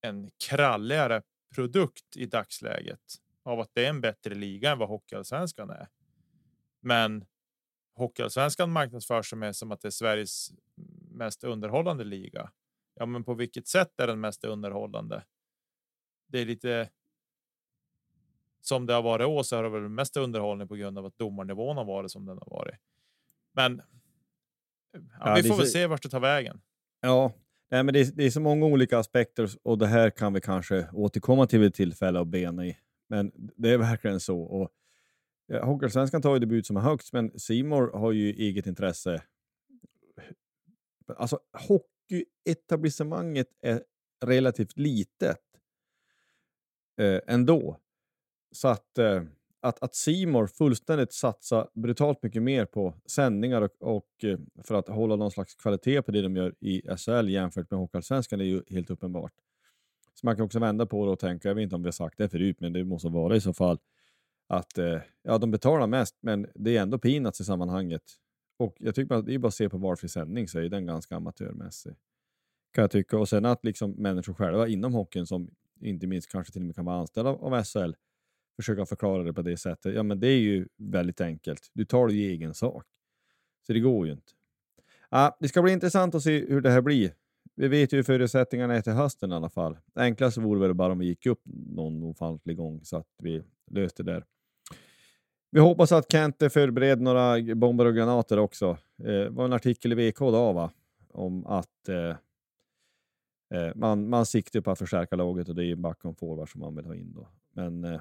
[0.00, 1.22] En kralligare
[1.54, 3.00] produkt i dagsläget
[3.42, 5.88] av att det är en bättre liga än vad Hockeyallsvenskan är.
[6.80, 7.24] Men
[7.94, 10.50] Hockeyallsvenskan marknadsför sig med som att det är Sveriges
[11.10, 12.50] mest underhållande liga.
[12.94, 15.24] Ja, men på vilket sätt är den mest underhållande?
[16.26, 16.90] Det är lite
[18.68, 21.18] som det har varit år så har det väl mest underhållning på grund av att
[21.18, 22.74] domarnivån har varit som den har varit.
[23.52, 23.82] Men.
[24.92, 26.60] Ja, Ja, vi får väl se vart det tar vägen.
[27.00, 27.32] Ja,
[27.70, 30.40] nej, men det är, det är så många olika aspekter och det här kan vi
[30.40, 32.78] kanske återkomma till vid tillfälle och bena i.
[33.08, 34.40] Men det är verkligen så.
[34.40, 34.70] Och
[35.46, 39.22] ja, Hockeyallsvenskan tar ju debut som är högst, men Simor har ju eget intresse.
[41.16, 43.82] Alltså hockeyetablissemanget är
[44.24, 45.38] relativt litet
[47.00, 47.78] eh, ändå.
[48.52, 49.22] Så att, eh,
[49.60, 54.88] att, att Simor fullständigt satsar brutalt mycket mer på sändningar och, och eh, för att
[54.88, 58.62] hålla någon slags kvalitet på det de gör i SHL jämfört med Hockeyallsvenskan är ju
[58.70, 59.32] helt uppenbart.
[60.14, 61.92] Så man kan också vända på det och tänka, jag vet inte om vi har
[61.92, 63.78] sagt det förut, men det måste vara i så fall,
[64.46, 68.02] att eh, ja, de betalar mest, men det är ändå peanuts i sammanhanget.
[68.56, 70.86] Och jag tycker att det är bara att se på valfri sändning så är den
[70.86, 71.92] ganska amatörmässig.
[72.72, 73.18] Kan jag tycka.
[73.18, 76.76] Och sen att liksom människor själva inom hockeyn, som inte minst kanske till och med
[76.76, 77.92] kan vara anställda av, av SHL,
[78.58, 79.94] försöka förklara det på det sättet.
[79.94, 81.70] Ja, men det är ju väldigt enkelt.
[81.72, 82.84] Du tar det i egen sak.
[83.66, 84.32] Så det går ju inte.
[85.10, 87.12] Ja, det ska bli intressant att se hur det här blir.
[87.54, 89.78] Vi vet ju hur förutsättningarna är till hösten i alla fall.
[89.94, 91.42] Enklast vore väl bara om vi gick upp
[91.74, 94.24] någon ofantlig gång så att vi löste det där.
[95.50, 98.70] Vi hoppas att Kent förbereder några bomber och granater också.
[98.98, 100.70] Eh, det var en artikel i VK då, va?
[101.18, 102.16] om att eh,
[103.58, 106.60] eh, man, man siktar på att förstärka laget och det är back och forward som
[106.60, 107.12] man vill ha in.
[107.12, 107.28] Då.
[107.52, 108.00] Men eh,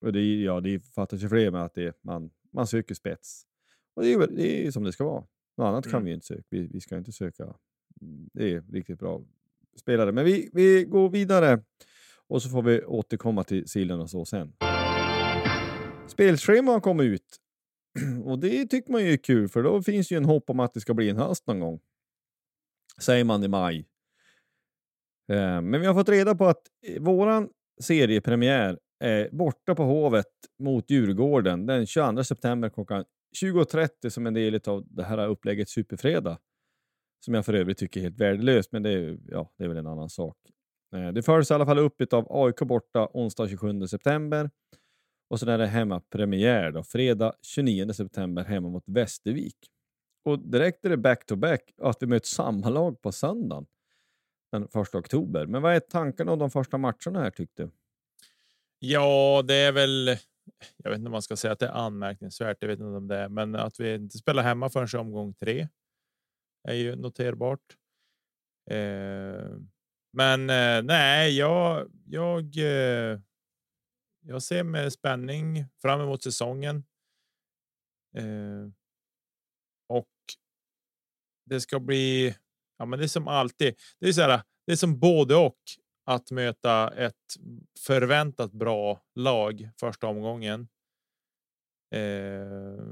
[0.00, 3.42] och det, ja, det fattas ju fler med att det, man, man söker spets.
[3.94, 5.24] Och det är, det är som det ska vara.
[5.56, 6.04] Något annat kan Mm.
[6.04, 6.42] vi ju inte söka.
[6.50, 7.54] Vi, vi ska inte söka.
[8.32, 9.22] Det är riktigt bra
[9.76, 10.12] spelare.
[10.12, 11.62] Men vi, vi går vidare
[12.26, 14.52] och så får vi återkomma till sillen och så sen.
[16.08, 17.36] Spelschema har kommit ut
[18.24, 20.74] och det tycker man ju är kul för då finns ju en hopp om att
[20.74, 21.80] det ska bli en höst någon gång.
[23.00, 23.78] Säger man i maj.
[25.28, 27.48] Eh, Men vi har fått reda på att eh, våran
[27.80, 30.26] seriepremiär eh, borta på Hovet
[30.58, 33.04] mot Djurgården den 22 september klockan
[33.42, 36.38] 20.30 som en del av det här upplägget Superfredag.
[37.24, 39.76] Som jag för övrigt tycker är helt värdelöst, men det är, ja, det är väl
[39.76, 40.36] en annan sak.
[40.94, 44.50] Eh, Det följs i alla fall upp av AIK borta onsdag 27 september.
[45.30, 49.56] Och sen är det hemmapremiär då, fredag 29 september hemma mot Västervik.
[50.24, 53.66] Och direkt är det back-to-back att vi möter samma lag på söndagen
[54.52, 55.46] den 1 oktober.
[55.46, 57.70] Men vad är tankarna om de första matcherna här tyckte du?
[58.88, 60.16] Ja, det är väl.
[60.76, 62.56] Jag vet inte om man ska säga att det är anmärkningsvärt.
[62.60, 65.68] Jag vet inte om det är, men att vi inte spelar hemma förrän omgång tre.
[66.68, 67.76] Är ju noterbart.
[68.70, 69.58] Eh,
[70.12, 72.56] men eh, nej, jag, jag.
[72.56, 73.20] Eh,
[74.20, 76.84] jag ser med spänning fram emot säsongen.
[78.16, 78.70] Eh,
[79.88, 80.08] och.
[81.44, 82.36] Det ska bli.
[82.78, 83.74] Ja, men det är som alltid.
[84.00, 84.42] Det är så här.
[84.66, 85.58] Det är som både och
[86.06, 87.36] att möta ett
[87.80, 90.68] förväntat bra lag första omgången.
[91.94, 92.86] Eh,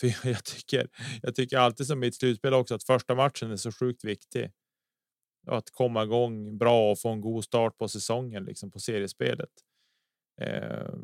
[0.00, 0.88] för jag tycker,
[1.22, 4.52] jag tycker alltid som i ett slutspel också att första matchen är så sjukt viktig.
[5.46, 9.50] Att komma igång bra och få en god start på säsongen liksom på seriespelet.
[10.40, 10.94] Eh,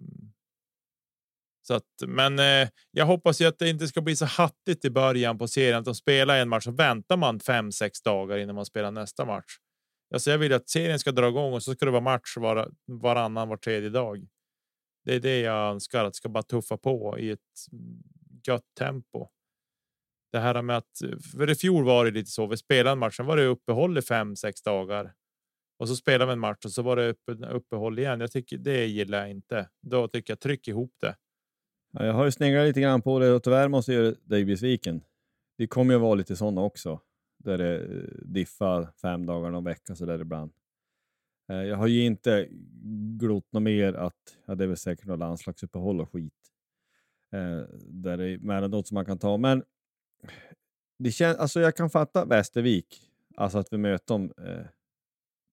[1.62, 4.90] så att, men eh, jag hoppas ju att det inte ska bli så hattigt i
[4.90, 8.54] början på serien att de spelar en match så väntar man fem, sex dagar innan
[8.54, 9.58] man spelar nästa match.
[10.14, 12.70] Alltså jag vill att serien ska dra igång och så ska det vara match var,
[12.86, 14.28] varannan var tredje dag.
[15.04, 17.38] Det är det jag önskar att ska bara tuffa på i ett
[17.72, 18.02] mm,
[18.46, 19.28] gött tempo.
[20.32, 21.00] Det här med att
[21.32, 22.46] för i fjol var det lite så.
[22.46, 25.12] Vi spelade en match, sen var det uppehåll i fem, sex dagar
[25.80, 28.20] och så spelade vi en match och så var det uppe, uppehåll igen.
[28.20, 29.68] Jag tycker det gillar jag inte.
[29.82, 31.16] Då tycker jag tryck ihop det.
[31.92, 34.44] Ja, jag har ju sneglat lite grann på det och tyvärr måste jag göra dig
[34.44, 35.04] besviken.
[35.58, 37.00] Det kommer ju vara lite sådana också.
[37.44, 40.52] Där det eh, diffar fem dagar om veckan så där ibland.
[41.48, 42.48] Eh, jag har ju inte
[43.18, 46.52] glott något mer att, ja det är väl säkert något landslagsuppehåll och skit.
[47.32, 49.36] Eh, Där det är något som man kan ta.
[49.36, 49.64] Men
[50.98, 54.66] det känns, alltså jag kan fatta Västervik, alltså att vi möter dem eh,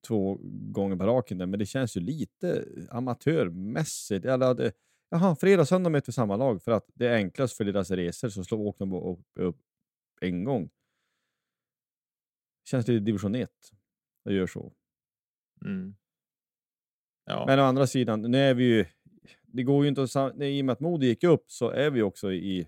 [0.08, 0.38] två
[0.71, 4.26] gånger på raken där, men det känns ju lite amatörmässigt.
[4.26, 4.71] Eller det, eh,
[5.10, 7.91] Jaha, fredag och söndag möter vi samma lag för att det är enklast för deras
[7.91, 9.58] resor så slår åker de upp, upp
[10.21, 10.69] en gång.
[12.69, 13.49] Känns det division 1
[14.25, 14.73] att göra så.
[15.65, 15.95] Mm.
[17.25, 18.86] Ja, Men å andra sidan, nu är vi ju,
[19.41, 21.89] det går ju inte att, nej, i och med att Modo gick upp så är
[21.89, 22.67] vi också i,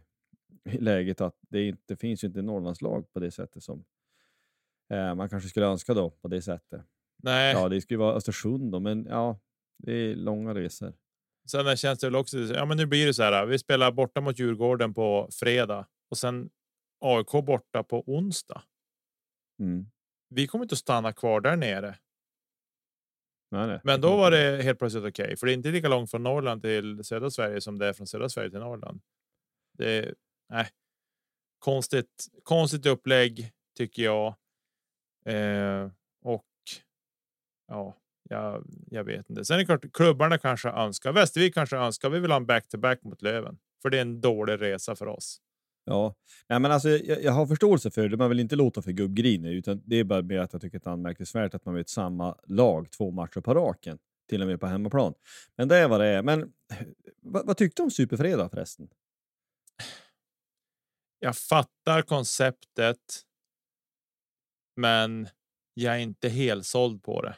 [0.70, 3.86] i läget att det inte finns ju inte Norrlandslag på det sättet som
[4.94, 6.82] eh, man kanske skulle önska då på det sättet.
[7.24, 9.40] nej, Ja, det skulle vara Östersund då, men ja,
[9.78, 10.94] det är långa resor.
[11.52, 12.38] Sen känns det väl också.
[12.38, 13.46] Ja, men nu blir det så här.
[13.46, 16.50] Vi spelar borta mot Djurgården på fredag och sen
[17.00, 18.64] AIK borta på onsdag.
[19.60, 19.86] Mm.
[20.30, 21.98] Vi kommer inte att stanna kvar där nere.
[23.52, 23.80] Nej, nej.
[23.84, 26.62] Men då var det helt plötsligt okej, för det är inte lika långt från Norrland
[26.62, 29.02] till södra Sverige som det är från södra Sverige till Norrland.
[29.78, 30.16] Det är
[30.50, 30.70] nej,
[31.60, 34.36] konstigt, konstigt upplägg tycker jag.
[35.26, 35.92] Eh,
[36.22, 36.46] och
[37.68, 37.96] ja,
[38.30, 39.46] jag, jag vet inte.
[39.46, 42.10] Sen är det klart, klubbarna kanske önskar Västervik kanske önskar.
[42.10, 44.96] Vi vill ha en back to back mot Löven, för det är en dålig resa
[44.96, 45.42] för oss.
[45.90, 46.16] Ja,
[46.50, 48.18] Nej, men alltså, jag, jag har förståelse för det.
[48.18, 50.84] Man vill inte låta för gubbgrinig, utan det är bara mer att jag tycker att
[50.84, 54.00] det är anmärkningsvärt att man vet samma lag två matcher på raken,
[54.30, 55.14] till och med på hemmaplan.
[55.56, 56.24] Men det är vad det är.
[56.24, 56.88] Men eh,
[57.22, 58.90] vad, vad tyckte du om Superfredag förresten?
[61.20, 63.22] Jag fattar konceptet.
[64.76, 65.28] Men
[65.74, 67.36] jag är inte helt såld på det.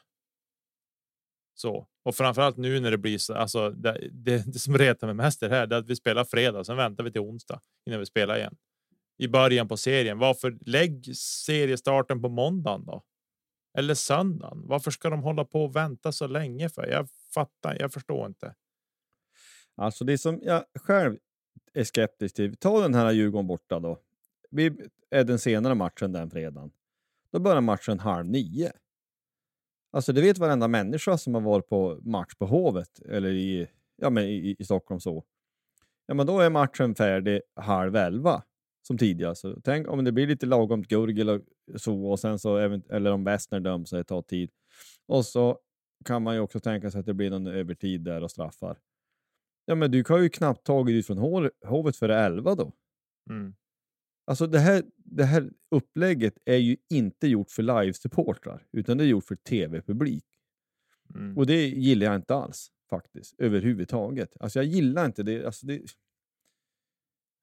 [1.53, 3.33] Så och framförallt nu när det blir så.
[3.33, 5.73] Alltså det, det, det som retar mig mest är det här.
[5.73, 8.55] är att vi spelar fredag, sen väntar vi till onsdag innan vi spelar igen
[9.21, 10.17] i början på serien.
[10.17, 13.03] Varför lägg seriestarten på måndagen då?
[13.77, 14.61] Eller söndagen?
[14.67, 16.87] Varför ska de hålla på och vänta så länge för?
[16.87, 17.77] Jag fattar.
[17.79, 18.55] Jag förstår inte.
[19.75, 21.17] Alltså det som jag själv
[21.73, 22.57] är skeptisk till.
[22.57, 23.97] Ta den här Djurgården borta då.
[24.51, 24.71] Vi
[25.09, 26.71] är den senare matchen den fredagen.
[27.31, 28.71] Då börjar matchen halv nio.
[29.91, 34.09] Alltså det vet varenda människa som har varit på match på Hovet eller i, ja,
[34.09, 35.23] men i, i Stockholm så.
[36.05, 38.43] Ja, men då är matchen färdig halv elva
[38.87, 39.35] som tidigare.
[39.35, 41.41] Så tänk om det blir lite lagom gurgel och
[41.75, 42.57] så och sen så
[42.89, 44.51] eller om Westner döms så det tar tid.
[45.07, 45.59] Och så
[46.05, 48.77] kan man ju också tänka sig att det blir någon övertid där och straffar.
[49.65, 51.17] Ja, men du kan ju knappt tagit ut från
[51.65, 52.71] Hovet före elva då.
[53.29, 53.55] Mm.
[54.25, 59.07] Alltså det här, det här upplägget är ju inte gjort för live-supportrar, utan det är
[59.07, 60.25] gjort för tv-publik.
[61.15, 61.37] Mm.
[61.37, 64.37] Och det gillar jag inte alls faktiskt, överhuvudtaget.
[64.39, 65.45] Alltså jag gillar inte det.
[65.45, 65.81] Alltså det,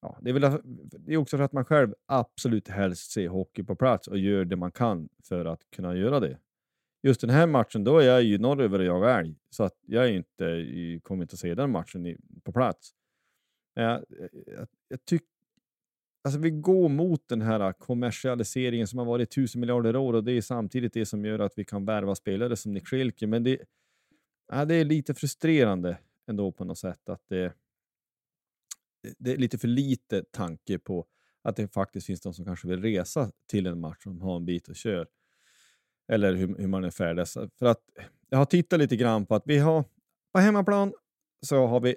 [0.00, 0.60] ja, det, är väl,
[0.98, 4.44] det är också för att man själv absolut helst ser hockey på plats och gör
[4.44, 6.38] det man kan för att kunna göra det.
[7.02, 10.04] Just den här matchen, då är jag ju norröver och jagar älg, så att jag
[10.04, 12.90] är inte, kommer inte att se den matchen på plats.
[13.74, 14.04] Jag,
[14.46, 15.37] jag, jag tycker
[16.22, 20.24] Alltså vi går mot den här äh, kommersialiseringen som har varit tusen miljarder år och
[20.24, 23.26] det är samtidigt det som gör att vi kan värva spelare som Nick Schilke.
[23.26, 23.58] Men det,
[24.52, 27.52] ja, det är lite frustrerande ändå på något sätt att det,
[29.18, 31.06] det är lite för lite tanke på
[31.42, 34.44] att det faktiskt finns de som kanske vill resa till en match som har en
[34.44, 35.06] bit och kör.
[36.12, 37.28] Eller hur, hur man är färdig.
[37.28, 37.80] För att
[38.28, 39.84] jag har tittat lite grann på att vi har
[40.32, 40.92] på hemmaplan
[41.46, 41.96] så har vi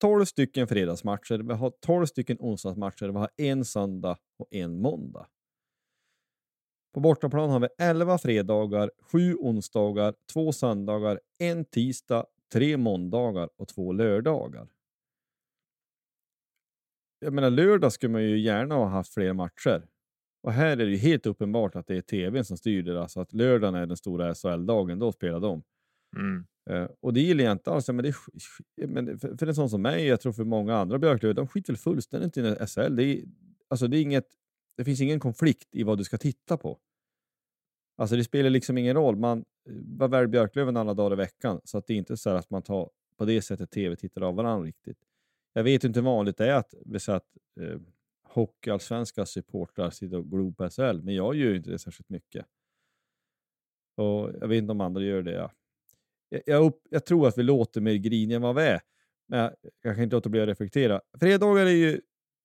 [0.00, 5.26] 12 stycken fredagsmatcher, vi har 12 stycken onsdagsmatcher, vi har en söndag och en måndag.
[6.94, 13.68] På bortaplan har vi 11 fredagar, 7 onsdagar, 2 söndagar, en tisdag, 3 måndagar och
[13.68, 14.68] 2 lördagar.
[17.18, 19.88] Jag menar, lördag skulle man ju gärna ha haft fler matcher.
[20.42, 23.02] Och här är det ju helt uppenbart att det är tvn som styr det.
[23.02, 25.62] Alltså att lördagen är den stora SHL-dagen, då spelar de.
[26.16, 26.46] Mm.
[26.70, 27.88] Eh, och det gillar jag inte alls.
[27.88, 28.14] Men, det,
[28.86, 31.72] men för, för en sån som mig, jag tror för många andra Björklöv, de skiter
[31.72, 32.96] väl fullständigt i SHL.
[32.96, 33.24] Det, är,
[33.68, 34.28] alltså det, är inget,
[34.76, 36.78] det finns ingen konflikt i vad du ska titta på.
[37.96, 39.16] Alltså det spelar liksom ingen roll.
[39.16, 42.30] Man eh, var väl Björklöven alla dagar i veckan, så att det är inte så
[42.30, 44.98] att man tar på det sättet tv-tittare av varandra riktigt.
[45.52, 46.74] Jag vet inte hur vanligt det är att,
[47.08, 47.80] att eh,
[48.22, 52.46] hockeyallsvenska supportrar sitter och glor på SHL, men jag gör ju inte det särskilt mycket.
[53.96, 55.32] Och Jag vet inte om andra gör det.
[55.32, 55.52] Ja
[56.28, 58.80] jag, jag, upp, jag, tror att vi låter mer griniga än vad vi är.
[59.28, 61.00] Men jag, jag kan inte låta bli att reflektera.
[61.20, 62.00] Fredagar är ju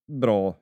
[0.08, 0.56] bra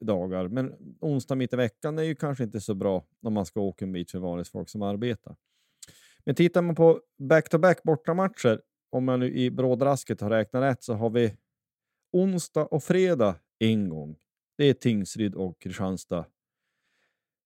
[0.00, 3.60] dagar, men onsdag mitt i veckan är ju kanske inte så bra om man ska
[3.60, 5.36] åka en bit för vanligt folk som arbetar.
[6.24, 10.94] Men tittar man på back-to-back bortamatcher, om man nu i brådrasket har räknat rätt, så
[10.94, 11.36] har vi
[12.12, 14.16] onsdag och fredag en gång.
[14.58, 16.26] Det är Tingsryd och Kristianstad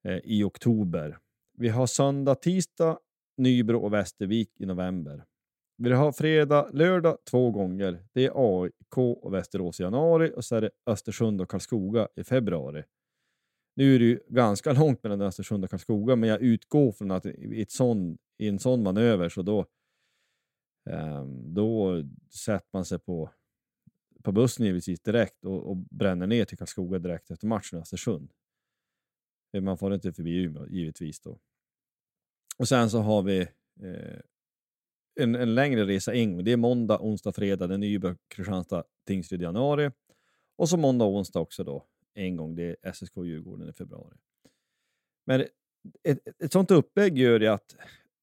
[0.04, 1.18] eh, i oktober.
[1.58, 2.98] Vi har söndag, tisdag
[3.36, 5.24] Nybro och Västervik i november.
[5.78, 8.04] Vi har fredag, lördag två gånger.
[8.12, 12.24] Det är AIK och Västerås i januari och så är det Östersund och Karlskoga i
[12.24, 12.84] februari.
[13.76, 17.26] Nu är det ju ganska långt mellan Östersund och Karlskoga, men jag utgår från att
[17.26, 19.66] i, ett sån, i en sån manöver så då,
[20.90, 23.30] um, då sätter man sig på,
[24.22, 28.32] på bussen givetvis direkt och, och bränner ner till Karlskoga direkt efter matchen i Östersund.
[29.60, 31.38] Man får inte förbi Umeå givetvis då.
[32.56, 33.40] Och sen så har vi
[33.80, 34.20] eh,
[35.20, 36.44] en, en, längre resa in.
[36.44, 37.66] Det är måndag, onsdag, fredag.
[37.66, 39.90] Det är Nybro, Kristianstad, Tingsryd i januari.
[40.56, 41.84] Och så måndag och onsdag också då.
[42.14, 42.54] En gång.
[42.54, 44.16] Det är SSK Djurgården i februari.
[45.26, 45.44] Men
[46.02, 47.76] ett, ett sånt upplägg gör ju att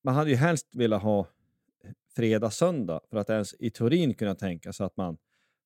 [0.03, 1.27] man hade ju helst velat ha
[2.15, 5.17] fredag, söndag för att ens i teorin kunna tänka sig att man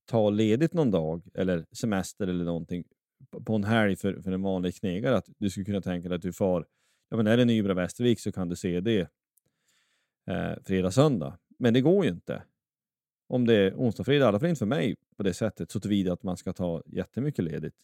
[0.06, 2.84] tar ledigt någon dag eller semester eller någonting
[3.46, 5.18] på en helg för, för en vanlig knegare.
[5.18, 6.66] Att du skulle kunna tänka dig att du far
[7.10, 9.10] ja, men är det Nybro Västervik så kan du se det
[10.28, 11.38] eh, fredag, söndag.
[11.60, 12.44] Men det går ju inte.
[13.30, 15.80] Om det är onsdag, fredag, i alla fall inte för mig på det sättet, så
[15.80, 17.76] tillvida att man ska ta jättemycket ledigt.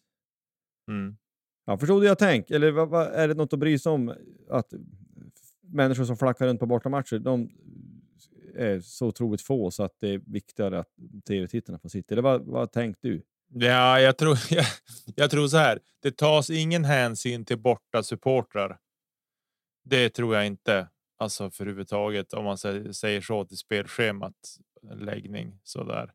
[0.88, 1.18] Mm.
[1.66, 2.52] Ja, förstod du jag tänk?
[2.52, 4.14] Eller vad, vad, är det något att bry sig om?
[4.50, 4.74] Att
[5.62, 7.50] människor som flackar runt på bortamatcher, de
[8.56, 10.90] är så otroligt få så att det är viktigare att
[11.28, 12.14] tv-tittarna får sitta.
[12.14, 13.22] Eller vad, vad tänkte du?
[13.54, 14.66] Ja, jag tror, jag,
[15.16, 15.80] jag tror så här.
[16.02, 18.78] Det tas ingen hänsyn till borta supportrar.
[19.84, 20.90] Det tror jag inte.
[21.18, 24.58] Alltså för taget om man säger så till spelschemat
[24.92, 26.14] läggning så där.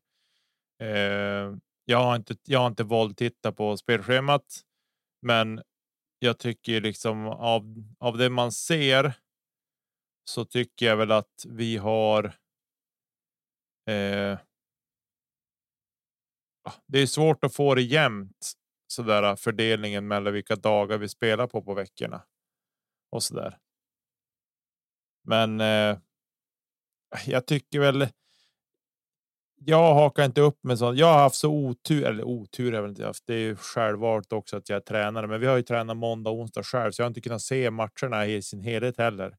[0.81, 1.55] Eh,
[1.85, 2.35] jag har inte.
[2.45, 4.61] Jag har inte valt titta på spelschemat,
[5.21, 5.61] men
[6.19, 9.13] jag tycker liksom av av det man ser.
[10.25, 12.25] Så tycker jag väl att vi har.
[13.89, 14.37] Eh,
[16.63, 18.51] ah, det är svårt att få det jämnt
[18.87, 22.21] så där fördelningen mellan vilka dagar vi spelar på på veckorna
[23.09, 23.57] och så där.
[25.23, 25.61] Men.
[25.61, 25.97] Eh,
[27.25, 28.07] jag tycker väl.
[29.65, 30.97] Jag hakar inte upp med sånt.
[30.97, 33.23] Jag har haft så otur eller otur har jag inte haft.
[33.27, 36.29] Det är ju självvalt också att jag är tränare, men vi har ju tränat måndag
[36.29, 39.37] och onsdag själv, så jag har inte kunnat se matcherna i sin helhet heller.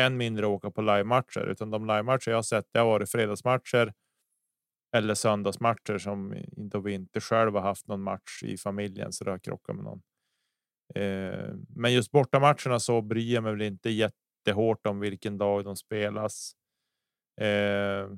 [0.00, 2.64] Än mindre åka på live matcher, utan de live matcher jag sett.
[2.72, 3.92] Det har varit fredagsmatcher
[4.96, 9.30] eller söndagsmatcher som inte vi inte själv har haft någon match i familjen så det
[9.30, 10.02] har krockat med någon.
[10.94, 15.76] Eh, men just bortamatcherna så bryr jag mig väl inte jättehårt om vilken dag de
[15.76, 16.52] spelas.
[17.40, 18.10] Eh,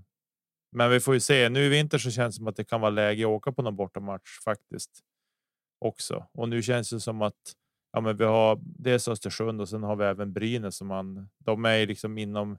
[0.73, 1.49] men vi får ju se.
[1.49, 3.63] Nu i vinter så känns det som att det kan vara läge att åka på
[3.63, 4.91] någon bortamatch faktiskt
[5.79, 6.27] också.
[6.33, 7.55] Och nu känns det som att
[7.93, 11.29] ja, men vi har dels Östersund och sen har vi även Brynäs som man.
[11.39, 12.59] De är liksom inom.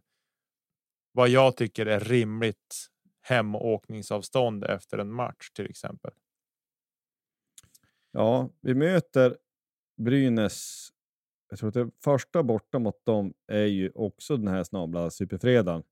[1.11, 2.89] Vad jag tycker är rimligt
[3.21, 6.11] hemåkningsavstånd efter en match till exempel.
[8.11, 9.37] Ja, vi möter
[9.99, 10.89] Brynäs.
[11.49, 15.83] Jag tror att det första borta mot dem är ju också den här snabla superfredagen.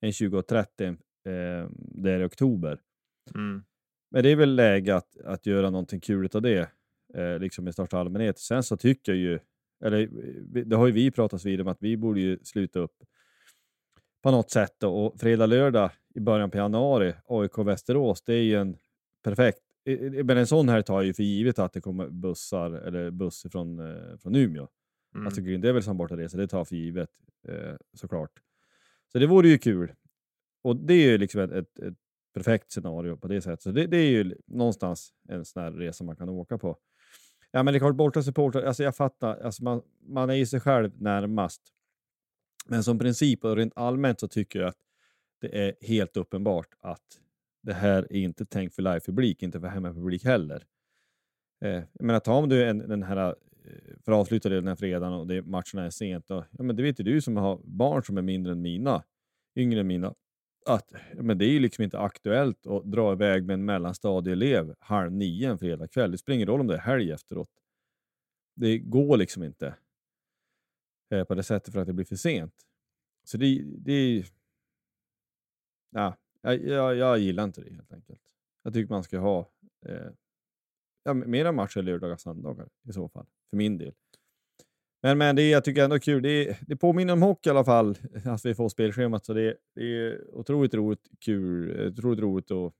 [0.00, 2.80] En 20.30 eh, det är i oktober.
[3.34, 3.64] Mm.
[4.10, 6.70] Men det är väl läge att, att göra någonting kul av det,
[7.14, 8.38] eh, liksom i största allmänhet.
[8.38, 9.38] Sen så tycker jag ju,
[9.84, 10.08] eller
[10.64, 12.96] det har ju vi pratat vid om att vi borde ju sluta upp
[14.22, 14.76] på något sätt.
[14.80, 15.04] Då.
[15.04, 18.76] Och fredag, lördag i början på januari, AIK Västerås, det är ju en
[19.22, 19.65] perfekt...
[20.24, 23.78] Men en sån här tar ju för givet att det kommer bussar eller buss från,
[23.78, 24.68] eh, från Umeå.
[25.14, 25.26] Mm.
[25.26, 27.10] Alltså det är väl som bortaresa, det tar för givet
[27.48, 28.30] eh, såklart.
[29.12, 29.92] Så det vore ju kul.
[30.62, 31.94] Och det är ju liksom ett, ett, ett
[32.34, 33.62] perfekt scenario på det sättet.
[33.62, 36.78] Så det, det, är ju någonstans en sån här resa man kan åka på.
[37.50, 40.46] Ja, men det är klart, borta supportrar, alltså jag fattar, alltså man, man är ju
[40.46, 41.62] sig själv närmast.
[42.66, 44.78] Men som princip och rent allmänt så tycker jag att
[45.40, 47.20] det är helt uppenbart att
[47.66, 50.66] det här är inte tänkt för live-publik, inte för hemmapublik heller.
[51.64, 53.34] Eh, jag menar, om du en, den här, eh,
[54.04, 56.82] för att avsluta den här fredagen och det, matcherna är sent, och, ja, men det
[56.82, 59.02] vet ju du som har barn som är mindre än mina,
[59.56, 60.14] yngre än mina,
[60.66, 64.74] att ja, men det är ju liksom inte aktuellt att dra iväg med en mellanstadieelev
[64.78, 66.10] halv nio en fredagkväll.
[66.10, 67.50] Det spelar ingen roll om det är helg efteråt.
[68.56, 69.74] Det går liksom inte
[71.10, 72.54] eh, på det sättet för att det blir för sent.
[73.24, 74.24] Så det, det
[75.90, 78.20] ja, jag, jag, jag gillar inte det helt enkelt.
[78.62, 79.50] Jag tycker man ska ha
[79.86, 80.10] eh,
[81.04, 83.94] ja, mera matcher lördagar och söndagar i så fall, för min del.
[85.02, 86.22] Men, men det jag tycker ändå är kul.
[86.22, 89.26] Det, det påminner om hockey i alla fall, att vi får spelschemat.
[89.26, 92.74] Så det, det är otroligt roligt, kul, otroligt roligt och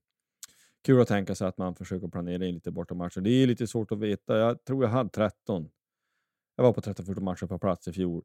[0.85, 3.21] kul att tänka sig att man försöker planera in lite bortamatcher.
[3.21, 4.39] Det är lite svårt att veta.
[4.39, 5.71] Jag tror jag hade 13.
[6.57, 8.25] Jag var på 13-14 matcher på plats i fjol,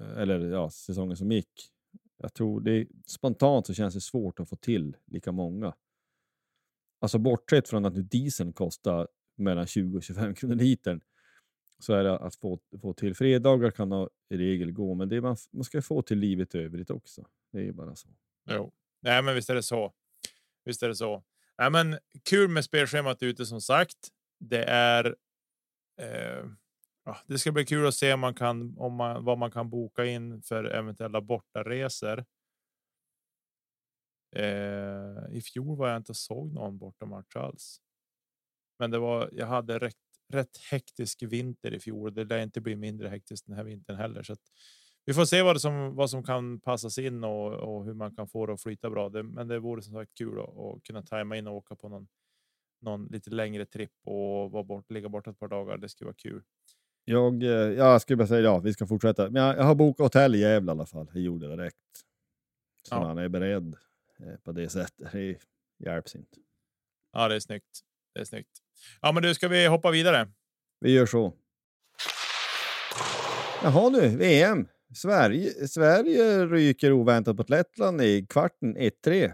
[0.00, 1.70] eh, eller ja, säsongen som gick.
[2.22, 5.74] Jag tror det spontant så känns det svårt att få till lika många.
[7.00, 11.00] Alltså bortsett från att nu dieseln kostar mellan 20 och 25 kronor litern
[11.78, 13.14] så är det att få, få till.
[13.14, 16.90] Fredagar kan i regel gå, men det är man, man ska få till livet övrigt
[16.90, 17.26] också.
[17.52, 18.08] Det är bara så.
[18.50, 19.92] Jo, nej, men visst är det så.
[20.64, 21.24] Visst är det så.
[21.58, 21.98] Nej, men
[22.30, 24.08] kul med spelschemat ute som sagt.
[24.38, 25.16] Det är.
[26.00, 26.44] Eh,
[27.04, 29.70] ja, det ska bli kul att se om man kan om man vad man kan
[29.70, 32.24] boka in för eventuella bortaresor.
[34.36, 37.80] Eh, I fjol var jag inte såg någon bortamatch alls.
[38.78, 39.94] Men det var jag hade rätt,
[40.32, 42.14] rätt hektisk vinter i fjol.
[42.14, 44.42] Det lär inte bli mindre hektiskt den här vintern heller, så att
[45.04, 48.28] vi får se vad som vad som kan passas in och, och hur man kan
[48.28, 49.08] få det att flyta bra.
[49.08, 51.88] Det, men det vore som sagt kul att, att kunna tajma in och åka på
[51.88, 52.08] någon
[52.80, 55.78] någon lite längre tripp och vara bort, ligga borta ett par dagar.
[55.78, 56.42] Det skulle vara kul.
[57.10, 59.30] Jag, eh, jag skulle bara säga ja, vi ska fortsätta.
[59.30, 61.10] Men jag, jag har bokat hotell i Gävle i alla fall.
[61.14, 61.76] Jag gjorde det direkt.
[62.88, 63.00] Så ja.
[63.00, 63.76] man är beredd
[64.20, 65.12] eh, på det sättet.
[65.12, 65.38] Det
[65.78, 66.38] hjälps inte.
[67.12, 67.80] Ja, det är snyggt.
[68.14, 68.50] Det är snyggt.
[69.00, 70.28] Ja, men du, ska vi hoppa vidare?
[70.80, 71.32] Vi gör så.
[73.62, 74.68] Jaha nu, VM.
[74.94, 79.32] Sverige, Sverige ryker oväntat på Lettland i kvarten 1-3.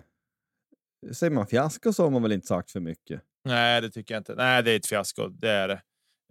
[1.12, 3.22] Säger man fiasko så har man väl inte sagt för mycket.
[3.44, 4.34] Nej, det tycker jag inte.
[4.34, 5.28] Nej, det är ett fiasko.
[5.28, 5.82] Det är det.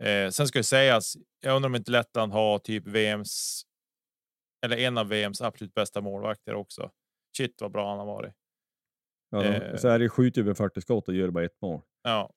[0.01, 1.17] Eh, sen ska det sägas.
[1.39, 3.61] Jag undrar om inte Lettland har typ VMs.
[4.65, 6.91] Eller en av VMs absolut bästa målvakter också.
[7.37, 8.33] Shit vad bra han har varit.
[9.29, 9.77] Ja, de, Eh.
[9.77, 11.81] Sverige skjuter över 40 skott och gör bara ett mål.
[12.03, 12.33] Ja.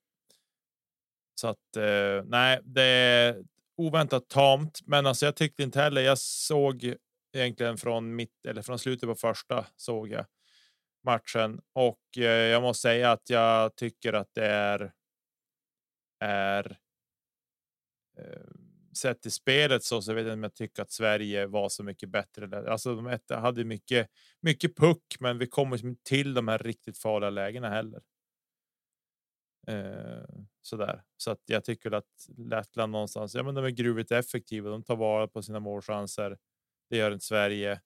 [1.41, 3.45] Så att eh, nej, det är
[3.77, 6.01] oväntat tamt, men alltså jag tyckte inte heller.
[6.01, 6.95] Jag såg
[7.37, 10.27] egentligen från mitt eller från slutet på första såg jag
[11.05, 14.93] matchen och eh, jag måste säga att jag tycker att det är.
[16.21, 16.79] Är.
[18.19, 18.41] Eh,
[18.97, 21.85] sett i spelet så, så vet jag inte om jag tycker att Sverige var så
[21.85, 22.71] mycket bättre.
[22.71, 24.11] Alltså de hade mycket,
[24.41, 28.03] mycket puck, men vi kommer liksom inte till de här riktigt farliga lägena heller.
[29.69, 30.25] Eh,
[30.63, 31.03] sådär.
[31.17, 34.71] Så att jag tycker att Lettland någonstans, ja men de är gruvligt effektiva.
[34.71, 36.39] De tar vara på sina målchanser.
[36.91, 37.81] Det gör inte Sverige.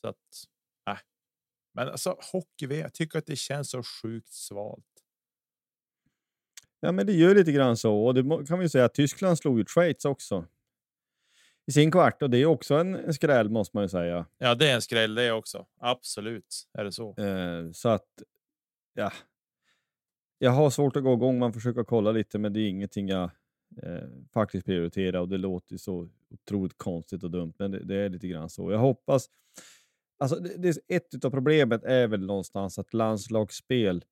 [0.00, 0.44] Så att,
[0.86, 0.98] nej.
[1.74, 4.95] Men alltså hockey, jag tycker att det känns så sjukt svalt.
[6.86, 8.04] Ja, men det gör lite grann så.
[8.04, 10.44] Och det kan vi ju säga att Tyskland slog ut Schweiz också.
[11.66, 12.22] I sin kvart.
[12.22, 14.26] Och det är också en, en skräll måste man ju säga.
[14.38, 15.66] Ja, det är en skräll det också.
[15.80, 17.14] Absolut är det så.
[17.16, 18.06] Eh, så att,
[18.94, 19.12] ja.
[20.38, 21.38] Jag har svårt att gå igång.
[21.38, 23.30] Man försöker kolla lite, men det är ingenting jag
[23.82, 25.20] eh, faktiskt prioriterar.
[25.20, 28.50] Och det låter ju så otroligt konstigt och dumt, men det, det är lite grann
[28.50, 28.72] så.
[28.72, 29.26] Jag hoppas...
[30.18, 34.04] Alltså, det, det, ett av problemet är väl någonstans att landslagsspel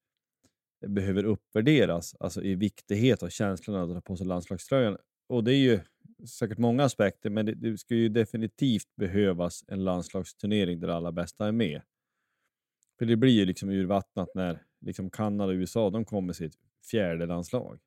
[0.86, 4.96] behöver uppvärderas, alltså i viktighet och känslan av att dra på sig landslagströjan.
[5.26, 5.80] Och det är ju
[6.26, 11.46] säkert många aspekter, men det, det ska ju definitivt behövas en landslagsturnering där alla bästa
[11.46, 11.82] är med.
[12.98, 16.54] För det blir ju liksom urvattnat när liksom Kanada och USA de kommer med sitt
[16.90, 17.80] fjärde landslag.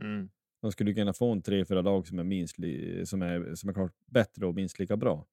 [0.00, 0.30] Mm.
[0.60, 2.56] De skulle kunna få en tre, fyra lag som är, minst
[3.04, 5.26] som är, som är klart bättre och minst lika bra.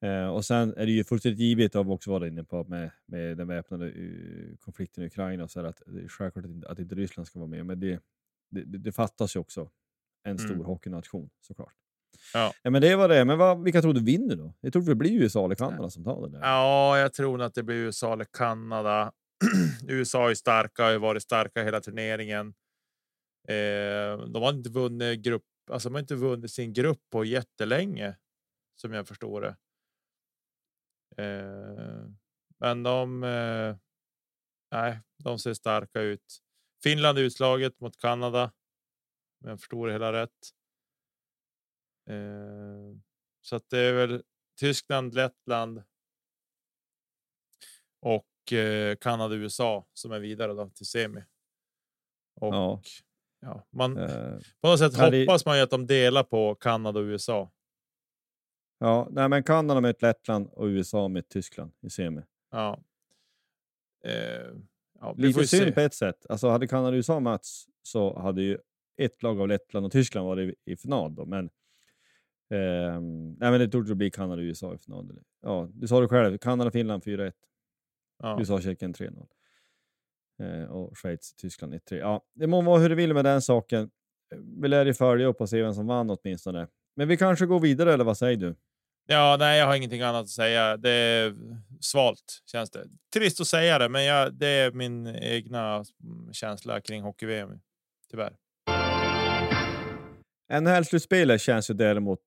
[0.00, 3.36] Eh, och sen är det ju fullständigt givet, vi också varit inne på, med, med
[3.36, 6.94] den väpnade eh, konflikten i Ukraina, och så här att självklart att inte, att inte
[6.94, 8.00] Ryssland ska vara med, men det,
[8.50, 9.70] det, det, fattas ju också
[10.22, 10.66] en stor Mm.
[10.66, 11.74] hockeynation såklart.
[12.34, 12.52] Ja.
[12.62, 13.24] men det var det.
[13.24, 14.54] Men vad, vilka tror du vinner då?
[14.60, 16.40] Jag tror det blir USA eller Kanada som tar det där.
[16.40, 19.12] Ja, jag tror att det blir USA eller Kanada.
[19.88, 22.54] USA är starka, har varit starka hela turneringen.
[23.48, 28.16] Eh, de har inte vunnit grupp, alltså de har inte vunnit sin grupp på jättelänge
[28.76, 29.56] som jag förstår det.
[31.16, 32.04] Eh,
[32.58, 33.24] men de.
[33.24, 33.76] Eh,
[34.72, 36.38] nej, de ser starka ut.
[36.82, 38.52] Finland utslaget mot Kanada.
[39.44, 40.50] Om jag förstår det hela rätt.
[42.10, 42.96] Eh,
[43.42, 44.22] så att det är väl
[44.60, 45.82] Tyskland, Lettland.
[48.00, 48.26] Och
[49.00, 51.24] Kanada, USA som är vidare då till semi.
[52.40, 52.82] Och Ja.
[53.40, 56.54] ja, man Eh, på något sätt ja, det- hoppas man ju att de delar på
[56.54, 57.50] Kanada och USA.
[58.78, 62.22] Ja, nej, men Kanada med Lettland och USA med Tyskland i semi.
[62.50, 62.80] Ja.
[64.04, 64.12] Eh,
[65.00, 65.72] ja Lite synd se.
[65.72, 66.26] på ett sätt.
[66.28, 68.58] Alltså hade Kanada och USA mötts så hade ju
[68.96, 71.50] ett lag av Lettland och Tyskland varit i, i final då, men
[72.50, 75.20] ehm, nej, men det torde bli Kanada och USA i final.
[75.42, 76.38] Ja, du sa det själv.
[76.38, 77.32] Kanada, Finland 4-1.
[78.22, 78.36] Ja.
[78.40, 79.26] USA, Tjeckien 3-0.
[80.42, 81.96] Eh, och Schweiz, Tyskland 1-3.
[81.96, 83.90] Ja, det må vara hur det vill med den saken.
[84.34, 86.68] Eh, Vi lär ju följa upp och se vem som vann åtminstone.
[86.96, 88.54] Men vi kanske går vidare, eller vad säger du?
[89.08, 90.76] Ja, nej, jag har ingenting annat att säga.
[90.76, 91.34] Det är
[91.80, 92.84] svalt känns det.
[93.14, 97.60] Trist att säga det, men jag, det är min egna mm, känsla kring hockey-VM.
[98.10, 98.36] Tyvärr.
[100.60, 102.20] NHL-slutspelet känns ju däremot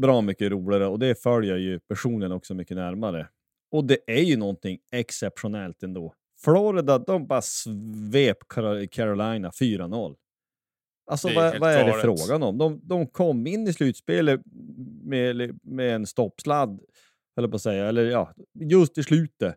[0.00, 3.28] bra mycket roligare och det följer ju personligen också mycket närmare.
[3.72, 6.14] Och det är ju någonting exceptionellt ändå.
[6.44, 10.16] Florida, de bara svep Car- Carolina 4-0.
[11.10, 12.58] Alltså vad, vad är det frågan om?
[12.58, 14.40] De, de kom in i slutspelet
[15.02, 16.80] med, med en stoppsladd,
[17.36, 19.54] eller på att säga, eller ja, just i slutet.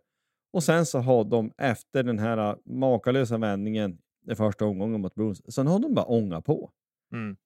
[0.53, 3.97] Och sen så har de efter den här makalösa vändningen
[4.31, 6.71] i första omgången mot Bruins, sen har de bara ångat på.
[7.13, 7.37] Mm.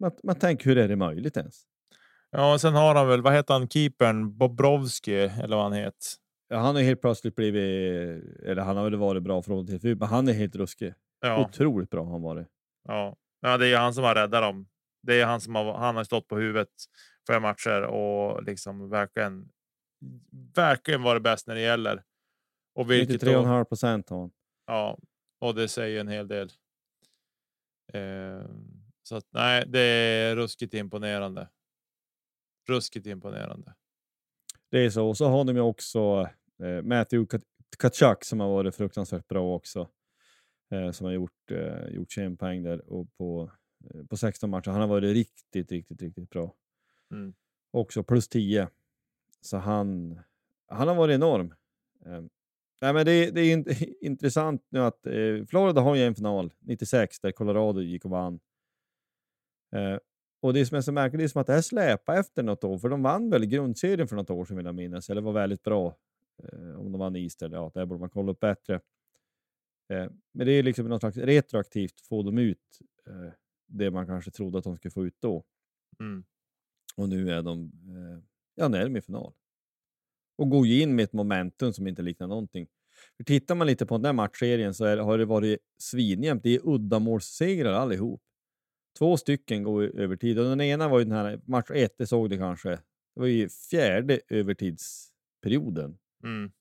[0.00, 1.62] Man, man tänker, hur är det möjligt ens?
[2.30, 5.98] Ja, och sen har han väl, vad heter han, keepern Bobrovski eller vad han heter.
[6.48, 7.62] Ja, han har helt plötsligt blivit,
[8.44, 10.94] eller han har väl varit bra från till förut, men han är helt ruskig.
[11.20, 12.46] Ja, Otroligt bra har han varit.
[12.88, 13.16] ja.
[13.40, 14.68] ja, det är han som har räddat dem.
[15.02, 16.68] Det är han som har, han har stått på huvudet
[17.28, 19.48] flera matcher och liksom verkligen,
[20.54, 22.02] verkligen varit bäst när det gäller.
[22.74, 24.30] Och vilket då, 93,5 procent har han.
[24.66, 24.98] Ja,
[25.40, 26.50] och det säger en hel del.
[27.92, 28.42] Eh,
[29.02, 31.48] så att nej, det är ruskigt imponerande.
[32.68, 33.74] Ruskigt imponerande.
[34.70, 35.08] Det är så.
[35.08, 36.28] Och så har de ju också
[36.62, 37.38] eh, Matthew
[37.76, 39.88] Tkachuk som har varit fruktansvärt bra också.
[40.70, 43.50] Eh, som har gjort, eh, gjort 21 poäng där och på,
[43.94, 44.70] eh, på 16 matcher.
[44.70, 46.54] Han har varit riktigt, riktigt, riktigt bra.
[47.10, 47.34] Mm.
[47.70, 48.68] Också plus 10.
[49.40, 50.20] Så han,
[50.66, 51.54] han har varit enorm.
[52.06, 52.20] Eh,
[52.80, 53.64] nej, men det, det är in,
[54.00, 58.40] intressant nu att eh, Florida har ju en final, 96, där Colorado gick och vann.
[59.72, 59.98] Eh,
[60.40, 62.78] och det som är så märkligt är som att det här släpar efter något år,
[62.78, 65.62] för de vann väl grundserien för något år sedan vill jag minnas, eller var väldigt
[65.62, 65.96] bra.
[66.42, 68.74] Eh, om de vann East, eller ja, det borde man kolla upp bättre.
[69.88, 73.32] Eh, men det är liksom något slags retroaktivt få dem ut eh,
[73.66, 75.44] det man kanske trodde att de skulle få ut då.
[76.00, 76.24] Mm.
[76.98, 78.22] Och nu är de, eh,
[78.54, 79.32] ja, nu är de i final.
[80.38, 82.68] Och går ju in med ett momentum som inte liknar någonting.
[83.16, 86.42] För tittar man lite på den där matchserien så är, har det varit svinjämnt.
[86.42, 88.22] Det är uddamålssegrar allihop.
[88.98, 92.30] Två stycken går övertid och den ena var ju den här match ett, det såg
[92.30, 92.70] du kanske.
[92.70, 96.52] Det var ju fjärde övertidsperioden Mm.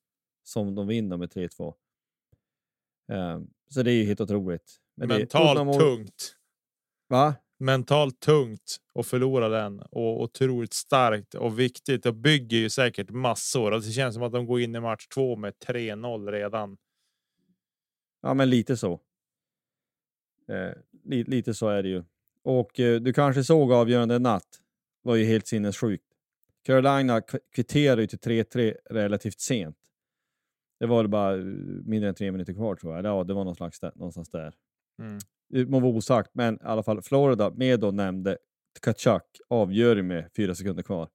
[0.44, 1.74] som de vinner med 3-2.
[3.12, 4.78] Um, så det är ju helt otroligt.
[4.96, 6.36] Men Mentalt tungt.
[7.08, 7.36] Va?
[7.60, 13.74] Mentalt tungt att förlora den och otroligt starkt och viktigt och bygger ju säkert massor.
[13.74, 16.78] Alltså det känns som att de går in i match två med 3-0 redan.
[18.22, 18.94] Ja, men lite så.
[20.48, 20.72] Eh,
[21.04, 22.04] li, lite så är det ju.
[22.44, 24.62] Och eh, du kanske såg avgörande natt.
[25.02, 26.04] var ju helt sinnessjukt.
[26.64, 29.78] Carolina kv- kvitterade ju till 3-3 relativt sent.
[30.80, 31.44] Det var bara eh,
[31.86, 33.06] mindre än tre minuter kvar tror jag.
[33.06, 34.54] Ja, det var någon slags där, någonstans där.
[35.00, 35.20] Mm.
[35.50, 38.38] Må vara osagt, men i alla fall Florida med då nämnde
[38.80, 41.10] Tkachuk avgör ju med fyra sekunder kvar.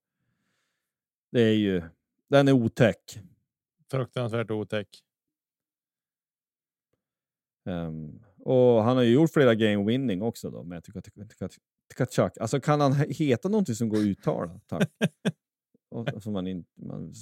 [1.33, 1.83] Det är ju,
[2.29, 3.19] den är otäck.
[3.91, 4.89] Fruktansvärt otäck.
[7.65, 11.59] Ehm, och han har ju gjort flera game winning också då med Tka- Tka- Tka-
[11.95, 12.39] Tkachuk.
[12.39, 14.61] Alltså kan han heta någonting som går att uttala?
[14.67, 14.91] Tack.
[15.91, 17.13] och, och man inte man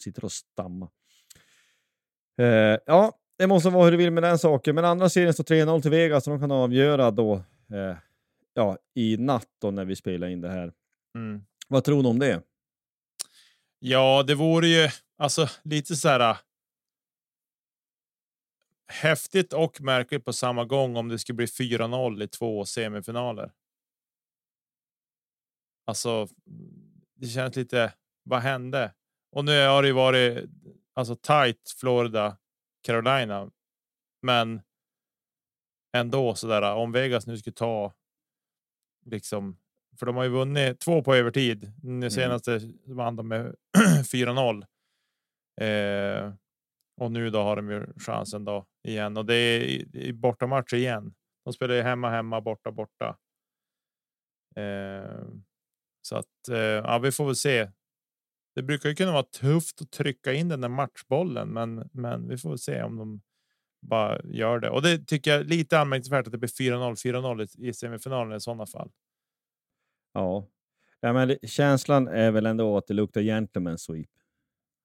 [0.00, 0.88] sitter och stammar.
[2.38, 4.74] Eh, ja, det måste vara hur du vill med den saken.
[4.74, 7.34] Men andra serien står 3-0 till Vegas så de kan avgöra då
[7.72, 7.96] eh,
[8.54, 10.72] ja, i natt då när vi spelar in det här.
[11.14, 11.44] Mm.
[11.68, 12.42] Vad tror du om det?
[13.78, 16.30] Ja, det vore ju alltså lite så här.
[16.30, 16.36] äh,
[18.88, 23.52] Häftigt och märkligt på samma gång om det skulle bli 4-0 i två semifinaler.
[25.86, 26.28] Alltså,
[27.14, 27.92] det känns lite.
[28.22, 28.94] Vad hände?
[29.32, 30.50] Och nu har det ju varit
[30.94, 32.36] alltså tight Florida,
[32.86, 33.50] Carolina,
[34.22, 34.60] men.
[35.96, 37.94] Ändå så där om Vegas nu skulle ta.
[39.06, 39.58] Liksom,
[39.98, 41.72] för de har ju vunnit två på övertid.
[41.82, 43.54] Nu senaste vann de med
[44.12, 44.66] 4-0.
[45.60, 46.32] Eh,
[47.00, 50.72] och nu då har de ju chansen då igen och det är i- i bortamatch
[50.72, 51.14] igen.
[51.44, 53.18] De spelar ju hemma, hemma, borta, borta.
[54.56, 55.24] Eh,
[56.02, 57.70] så att eh, ja, vi får väl se.
[58.56, 62.38] Det brukar ju kunna vara tufft att trycka in den där matchbollen, men, men vi
[62.38, 63.20] får se om de
[63.80, 64.70] bara gör det.
[64.70, 68.66] Och det tycker jag lite anmärkningsvärt att det blir 4-0, 4-0 i- semifinalen i sådana
[68.66, 68.90] fall.
[70.12, 70.46] Ja,
[71.00, 74.10] ja men känslan är väl ändå att det luktar gentleman sweep.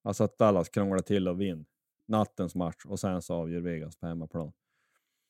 [0.03, 1.65] Alltså att Dallas krånglar till och vinner
[2.07, 4.51] nattens match och sen så avgör Vegas på hemmaplan.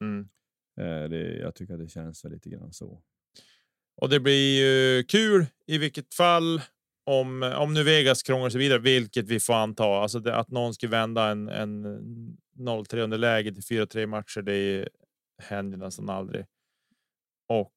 [0.01, 0.29] Mm.
[0.79, 3.01] Eh, det, jag tycker att det känns lite grann så.
[3.95, 6.61] Och det blir ju kul i vilket fall
[7.03, 9.83] om, om nu Vegas krånglar sig vidare, vilket vi får anta.
[9.83, 11.85] Alltså det, att någon ska vända en, en
[12.57, 14.41] 0-3 underläge till 4-3 matcher.
[14.41, 14.89] Det
[15.37, 16.45] händer nästan aldrig.
[17.47, 17.73] Och.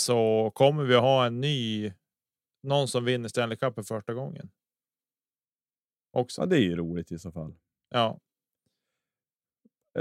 [0.00, 1.92] Så kommer vi ha en ny.
[2.62, 4.50] Någon som vinner Stanley Cup för första gången.
[6.12, 6.42] Också.
[6.42, 7.54] Ja, det är ju roligt i så fall.
[7.88, 8.20] Ja,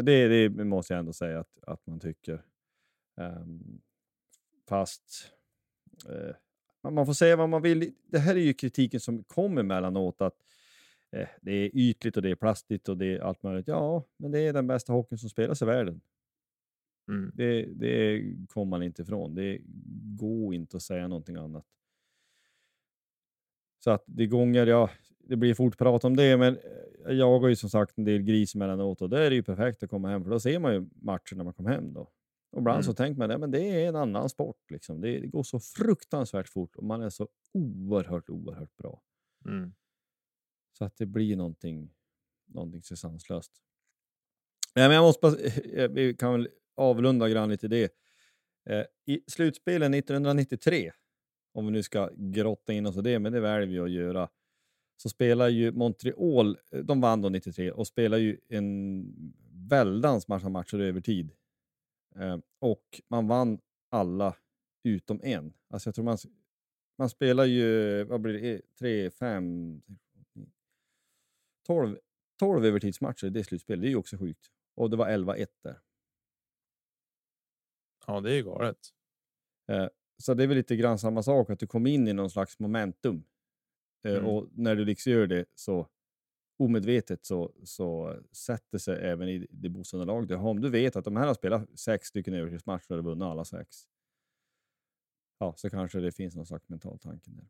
[0.03, 2.45] Det, det måste jag ändå säga att, att man tycker.
[3.17, 3.81] Ehm,
[4.67, 5.31] fast
[6.09, 6.35] eh,
[6.93, 7.93] man- får säga vad man vill.
[8.11, 10.35] Det här är ju kritiken som kommer emellanåt att
[11.11, 13.67] eh, det är ytligt och det är plastigt och det är allt möjligt.
[13.67, 16.01] Ja, men det är den bästa hockeyn som spelas i världen.
[17.09, 17.31] mm.
[17.35, 19.35] Det, det kommer man inte ifrån.
[19.35, 19.59] Det
[20.17, 21.65] går inte att säga någonting annat.
[23.83, 26.61] Så att det gånger, ja, det blir fort prat om det, men eh,
[27.05, 29.83] jag jagar ju som sagt en del gris emellanåt och då är det ju perfekt
[29.83, 32.09] att komma hem, för då ser man ju matchen när man kommer hem då.
[32.55, 32.83] Och ibland Mm.
[32.83, 35.01] så tänker man, men det är en annan sport liksom.
[35.01, 39.01] Det, det går så fruktansvärt fort och man är så oerhört, oerhört bra.
[39.45, 39.73] Mm.
[40.77, 41.89] Så att det blir någonting,
[42.45, 43.51] någonting så sanslöst.
[44.75, 45.35] Nej, men jag måste bara,
[45.81, 47.93] eh, vi kan väl avrunda grann lite det.
[48.69, 50.91] Eh, I slutspelen 1993,
[51.53, 54.29] om vi nu ska grotta in oss i det, men det väljer vi att göra,
[54.97, 59.05] så spelar ju Montreal, eh, de vann då 93 och spelar ju en
[59.69, 61.31] väldans massa matcher över tid.
[62.15, 63.59] Eh, och man vann
[63.89, 64.35] alla
[64.83, 65.53] utom en.
[65.69, 66.17] Alltså jag tror man,
[66.97, 69.81] man spelar ju, vad blir det, 3, 5,
[71.67, 71.97] 12,
[72.39, 73.81] 12 övertidsmatcher i det slutspelet.
[73.81, 74.51] Det är ju också sjukt.
[74.75, 75.79] Och det var 11-1 där.
[78.07, 78.77] ja, det är galet.
[79.67, 79.87] Eh,
[80.17, 82.59] så det är väl lite grann samma sak, att du kommer in i någon slags
[82.59, 83.23] momentum.
[84.03, 84.25] Eh, Mm.
[84.25, 85.89] Och när du liksom gör det så
[86.57, 90.49] omedvetet så, så sätter sig även i det motståndarlag du har.
[90.49, 93.67] Om du vet att de här har spelat sex stycken övertidsmatcher och vunnit alla sex.
[95.39, 97.45] Ja, så kanske det finns någon slags mental tanke där.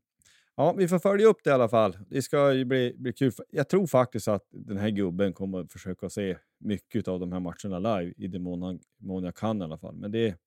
[0.58, 1.98] Ja, vi får följa upp det i alla fall.
[2.10, 3.32] Det ska ju bli, bli kul.
[3.50, 7.40] Jag tror faktiskt att den här gubben kommer att försöka se mycket av de här
[7.40, 9.96] matcherna live i den mån, han, mån jag kan i alla fall.
[9.96, 10.38] Men det,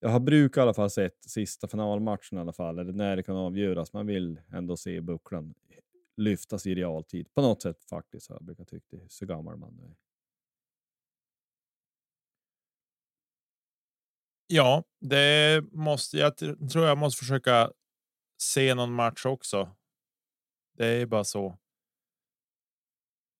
[0.00, 3.22] jag har brukar i alla fall sett sista finalmatchen i alla fall, eller när det
[3.22, 3.92] kan avgöras.
[3.92, 5.54] Man vill ändå se bucklan
[6.22, 7.34] lyftas i realtid.
[7.34, 9.96] På något sätt faktiskt har jag brukat tycka det, så gammal man nu är.
[14.46, 17.72] Ja, det måste jag tr- tror jag måste försöka
[18.42, 19.76] se någon match också.
[20.76, 21.58] Det är bara så.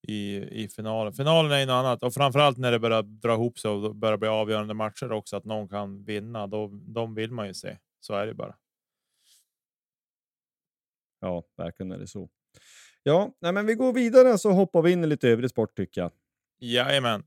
[0.07, 1.13] I, i finalen.
[1.13, 4.29] Finalen är något annat och framförallt när det börjar dra ihop sig och börjar bli
[4.29, 6.47] avgörande matcher också, att någon kan vinna.
[6.47, 7.77] Då, de vill man ju se.
[7.99, 8.57] Så är det bara.
[11.19, 12.29] Ja, verkligen är det så.
[13.03, 16.01] Ja, nej, men vi går vidare så hoppar vi in i lite övrig sport tycker
[16.01, 16.11] jag.
[16.59, 17.23] Jajamän.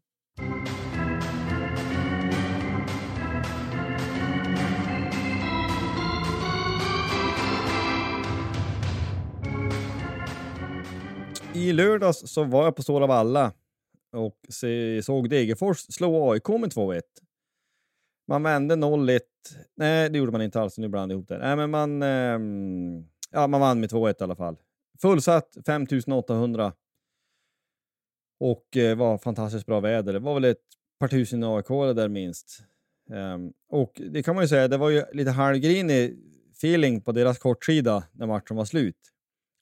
[11.54, 13.52] I lördags så var jag på Stora Valla
[14.12, 14.38] och
[15.02, 17.00] såg Degerfors slå AIK med 2-1.
[18.28, 19.20] Man vände 0-1.
[19.76, 20.78] Nej, det gjorde man inte alls.
[20.78, 21.38] Nu blandade ihop det.
[21.38, 24.56] Nej, men man, ehm, ja, man vann med 2-1 i alla fall.
[25.02, 26.72] Fullsatt 5800.
[28.40, 30.12] Och eh, var fantastiskt bra väder.
[30.12, 30.62] Det var väl ett
[30.98, 32.62] par tusen aik där minst.
[33.10, 36.18] Um, och det kan man ju säga, det var ju lite halvgrinig
[36.52, 39.12] feeling på deras kortsida när matchen var slut.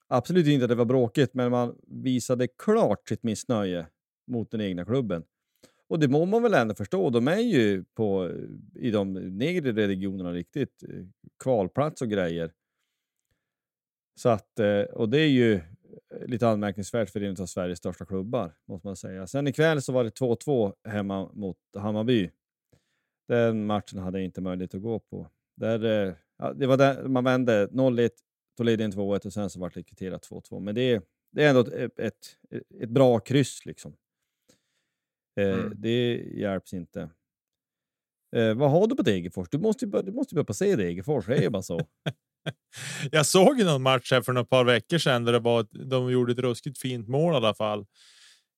[0.08, 3.86] Absolut inte att det var bråkigt, men man visade klart sitt missnöje
[4.26, 5.24] mot den egna klubben.
[5.88, 7.10] Och det må man väl ändå förstå.
[7.10, 8.30] De är ju på,
[8.74, 11.04] i de nedre regionerna riktigt eh,
[11.42, 12.52] kvalplats och grejer.
[14.14, 15.60] Så att, eh, och det är ju
[16.26, 19.26] lite anmärkningsvärt för en av Sveriges största klubbar, måste man säga.
[19.26, 22.30] Sen ikväll så var det 2-2 hemma mot Hammarby.
[23.28, 25.30] Den matchen hade jag inte möjlighet att gå på.
[25.56, 28.10] Där, eh, ja, det var där man vände 0-1,
[28.56, 30.60] tog ledningen 2-1 och sen så vart det kvitterat 2-2.
[30.60, 31.02] Men det är,
[31.32, 32.38] det är ändå ett, ett,
[32.80, 33.96] ett bra kryss liksom.
[35.40, 35.72] Eh, Mm.
[35.76, 37.10] Det hjälps inte.
[38.36, 39.48] Eh, vad har du på Degerfors?
[39.50, 41.80] Du måste ju börja, du måste börja på se Degerfors, det är ju bara så.
[43.10, 46.10] Jag såg någon match här för några par veckor sedan där det var ett, de
[46.10, 47.78] gjorde ett ruskigt fint mål i alla fall.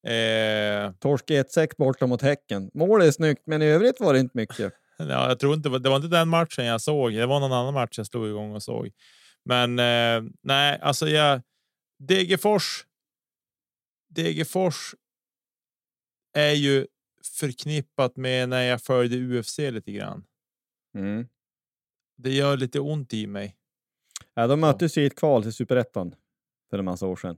[0.07, 2.71] Eh, Torsk 1-6 borta mot Häcken.
[2.75, 4.73] Målet är snyggt, men i övrigt var det inte mycket.
[4.99, 7.13] ja, jag tror inte det var inte den matchen jag såg.
[7.13, 8.91] Det var någon annan match jag slog igång och såg.
[9.45, 11.41] Men eh, nej, alltså jag
[11.99, 12.87] Degerfors.
[14.09, 14.95] Degerfors.
[16.35, 16.87] Är ju
[17.39, 20.25] förknippat med när jag följde UFC lite grann.
[20.95, 21.29] Mm.
[22.17, 23.57] Det gör lite ont i mig.
[24.39, 26.15] Ja, de möttes i ett kval till Superettan
[26.71, 27.37] för en massa år sedan.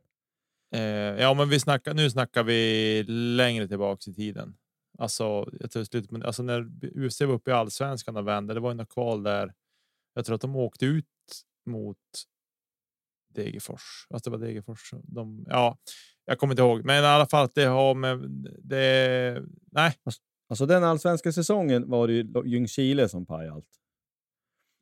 [0.75, 0.81] Eh,
[1.23, 3.03] ja, men vi snackar, nu snackar vi
[3.37, 4.57] längre tillbaks i tiden.
[4.99, 8.61] Alltså, jag tror slutet, men alltså när UFC var uppe i allsvenskan och vände, det
[8.61, 9.55] var ju något kval där.
[10.15, 11.07] Jag tror att de åkte ut
[11.67, 11.99] mot
[13.35, 14.07] Degerfors.
[14.11, 14.91] Alltså det var Degerfors.
[15.03, 15.79] De, ja,
[16.25, 18.19] jag kommer inte ihåg, men i alla fall att det har med
[18.63, 19.43] det.
[19.73, 19.93] Nej,
[20.51, 23.69] Alltså den allsvenska säsongen var det ju Ljungskile som pajade allt.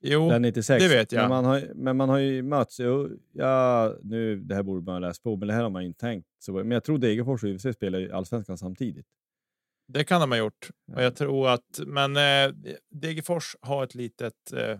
[0.00, 0.82] Jo, Den 96.
[0.82, 1.20] det vet jag.
[1.20, 2.80] Men man har, men man har ju mötts.
[3.32, 6.00] Ja, nu, det här borde man ha läst på, men det här har man inte
[6.00, 6.26] tänkt.
[6.38, 9.06] Så, men jag tror Degerfors och UFC spelar i allsvenskan samtidigt.
[9.88, 10.68] det kan de ha gjort.
[10.92, 11.02] Och Ja.
[11.02, 12.54] jag tror att, men eh,
[12.90, 14.52] Degerfors har ett litet.
[14.52, 14.78] Eh,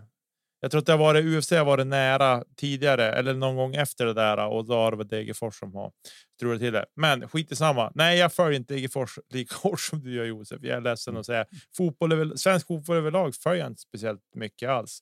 [0.59, 4.05] jag tror att det har varit UFC har varit nära tidigare eller någon gång efter
[4.05, 5.91] det där och då har det varit Degerfors som har
[6.35, 6.85] strulat till det.
[6.95, 7.91] Men skit i samma.
[7.95, 10.59] Nej, jag följer inte Degerfors lika hårt som du gör Josef.
[10.61, 11.45] Jag är ledsen att säga.
[11.77, 14.99] Fotboll över, svensk fotboll överlag följer jag inte speciellt mycket alls.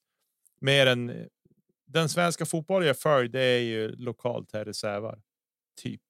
[0.59, 1.25] Mer än eh,
[1.85, 3.29] den svenska fotboll jag följer.
[3.29, 5.21] Det är ju lokalt här i Sävar.
[5.81, 6.01] Typ.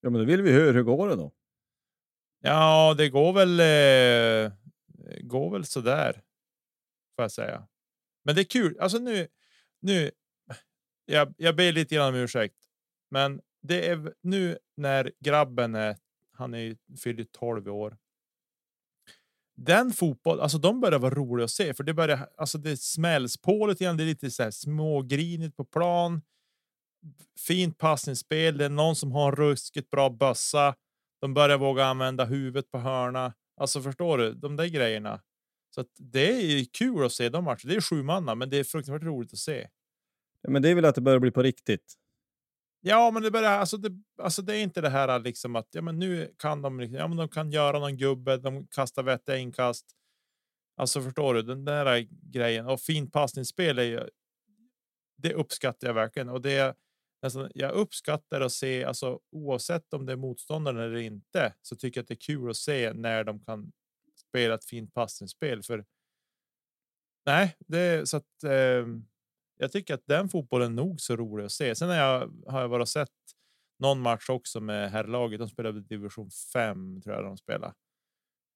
[0.00, 1.32] Ja, men då vill vi höra hur går det då?
[2.40, 3.60] Ja, det går väl.
[3.60, 4.52] Eh,
[5.20, 6.12] går väl så där.
[7.16, 7.68] Får jag säga.
[8.24, 8.78] Men det är kul.
[8.80, 9.28] Alltså nu,
[9.80, 10.10] nu.
[11.06, 12.56] Jag, jag ber lite grann om ursäkt,
[13.10, 15.96] men det är nu när grabben är.
[16.32, 17.96] Han är ju fyller 12 år.
[19.56, 23.36] Den fotboll, alltså de börjar vara roliga att se för det börjar, alltså det smälls
[23.36, 23.96] på lite grann.
[23.96, 26.22] Det är lite så här smågrinigt på plan.
[27.46, 28.58] Fint passningsspel.
[28.58, 30.74] Det är någon som har en ruskigt bra bössa.
[31.20, 33.34] De börjar våga använda huvudet på hörna.
[33.56, 35.20] Alltså förstår du de där grejerna?
[35.74, 37.60] Så att det är kul att se de matcherna.
[37.64, 39.68] Det är sju manna, men det är fruktansvärt roligt att se.
[40.42, 41.94] Ja, men det är väl att det börjar bli på riktigt.
[42.86, 43.76] Ja, men det börjar alltså.
[43.76, 46.80] Det, alltså, det är inte det här liksom att ja, men nu kan de.
[46.80, 48.36] Liksom, ja, men de kan göra någon gubbe.
[48.36, 49.86] De kastar vettiga inkast.
[50.76, 54.08] Alltså förstår du den där grejen och fint passningsspel är ju.
[55.16, 56.76] Det uppskattar jag verkligen och det
[57.22, 61.98] alltså, jag uppskattar att se alltså oavsett om det är motståndaren eller inte så tycker
[61.98, 63.72] jag att det är kul att se när de kan
[64.16, 65.84] spela ett fint passningsspel för.
[67.26, 68.86] Nej, det är så att eh,
[69.56, 71.74] jag tycker att den fotbollen är nog så rolig att se.
[71.74, 73.08] Sen har jag har jag bara sett
[73.78, 75.38] någon match också med herrlaget.
[75.38, 77.74] De spelade division 5 tror jag de spelar.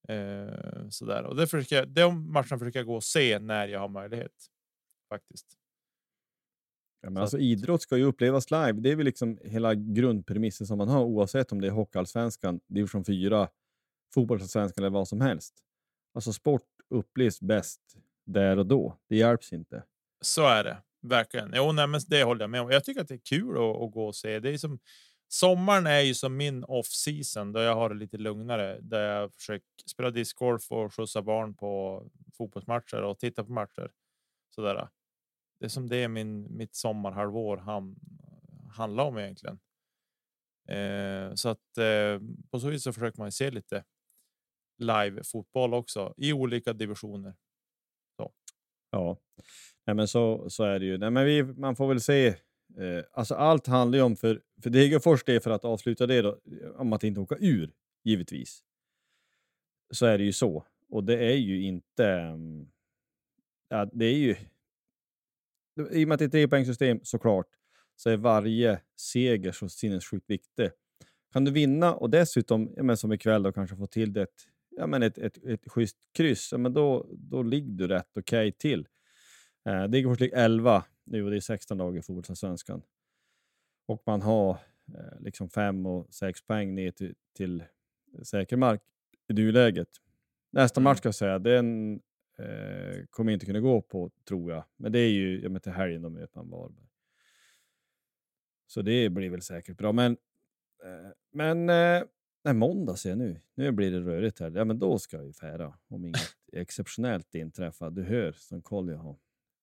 [0.08, 1.88] Eh, så där och det försöker jag.
[1.88, 4.46] De matcherna försöker jag gå och se när jag har möjlighet
[5.08, 5.46] faktiskt.
[7.00, 8.72] Ja, men alltså, idrott ska ju upplevas live.
[8.72, 13.04] Det är väl liksom hela grundpremissen som man har oavsett om det är Hockeyallsvenskan, division
[13.04, 13.48] 4,
[14.14, 15.54] fotbollsallsvenskan eller vad som helst.
[16.14, 17.80] Alltså sport upplevs bäst
[18.26, 18.98] där och då.
[19.08, 19.84] Det hjälps inte.
[20.20, 21.52] Så är det verkligen.
[21.54, 22.70] Jo, nej, men det håller jag med om.
[22.70, 24.40] Jag tycker att det är kul att, att gå och se.
[24.40, 24.78] Det är som
[25.28, 29.34] sommaren är ju som min off season då jag har det lite lugnare där jag
[29.34, 32.02] försöker spela discgolf och skjutsa barn på
[32.32, 33.90] fotbollsmatcher och titta på matcher.
[34.54, 34.88] Sådär.
[35.60, 37.96] Det är som det är min mitt sommarhalvår ham,
[38.70, 39.58] handlar om egentligen.
[40.68, 43.84] Eh, så att eh, på så vis så försöker man se lite
[44.78, 47.36] live fotboll också i olika divisioner.
[48.16, 48.32] Så.
[48.90, 49.18] Ja,
[49.88, 50.98] Nej, men så, så är det ju.
[50.98, 52.26] Nej, men vi, man får väl se.
[52.26, 56.38] Eh, alltså allt handlar ju om, för, för Degerfors det för att avsluta det då,
[56.76, 57.72] om att inte åka ur,
[58.04, 58.60] givetvis.
[59.90, 60.66] Så är det ju så.
[60.88, 62.06] Och det är ju inte...
[62.06, 62.68] Mm,
[63.68, 64.36] ja, det är ju...
[65.90, 67.46] I och med att det är ett trepoängssystem såklart,
[67.96, 70.70] så är varje seger så sinnessjukt viktig.
[71.32, 74.26] Kan du vinna och dessutom, ja, men som ikväll, då, kanske få till det,
[74.78, 78.52] ja, men ett, ett, ett schysst kryss, ja, men då, då ligger du rätt okej
[78.52, 78.88] till.
[79.64, 82.82] Eh, Degerfors ligger 11 nu och det är 16 dagar i fotbollsallsvenskan.
[83.86, 84.50] Och man har
[84.94, 87.64] eh, liksom 5 och 6 poäng ner till, till
[88.22, 88.82] säker mark
[89.28, 89.88] i nuläget.
[90.50, 91.94] Nästa match ska jag säga, den
[92.38, 94.64] eh, kommer inte kunna gå på, tror jag.
[94.76, 96.88] Men det är ju ja, men till helgen de möter man Varberg.
[98.66, 99.92] Så det blir väl säkert bra.
[99.92, 100.12] Men,
[100.84, 102.02] eh, men eh,
[102.48, 103.40] nej, måndag ser jag nu.
[103.54, 104.52] Nu blir det rörigt här.
[104.54, 106.20] Ja, men då ska jag ju fära om inget
[106.52, 107.90] exceptionellt inträffar.
[107.90, 109.16] Du hör som koll jag har.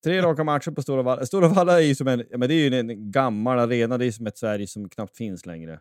[0.04, 1.26] Tre raka matcher på Stora Valla.
[1.26, 3.98] Stora Valla är ju som en, ja, men det är ju en gammal arena.
[3.98, 5.80] Det är som ett Sverige som knappt finns längre.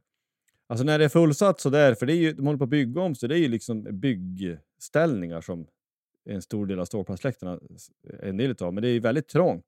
[0.67, 2.71] Alltså när det är fullsatt så där, för det är ju, de håller på att
[2.71, 5.67] bygga om, så det är ju liksom byggställningar som
[6.25, 7.61] en stor del av ståplatsläktarna
[8.09, 8.75] är en del av.
[8.75, 9.65] Men det är ju väldigt trångt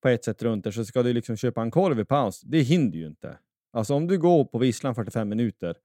[0.00, 2.60] på ett sätt runt där, så ska du liksom köpa en korv i paus, det
[2.60, 3.38] hinner ju inte.
[3.72, 5.76] Alltså om du går på visslan 45 minuter,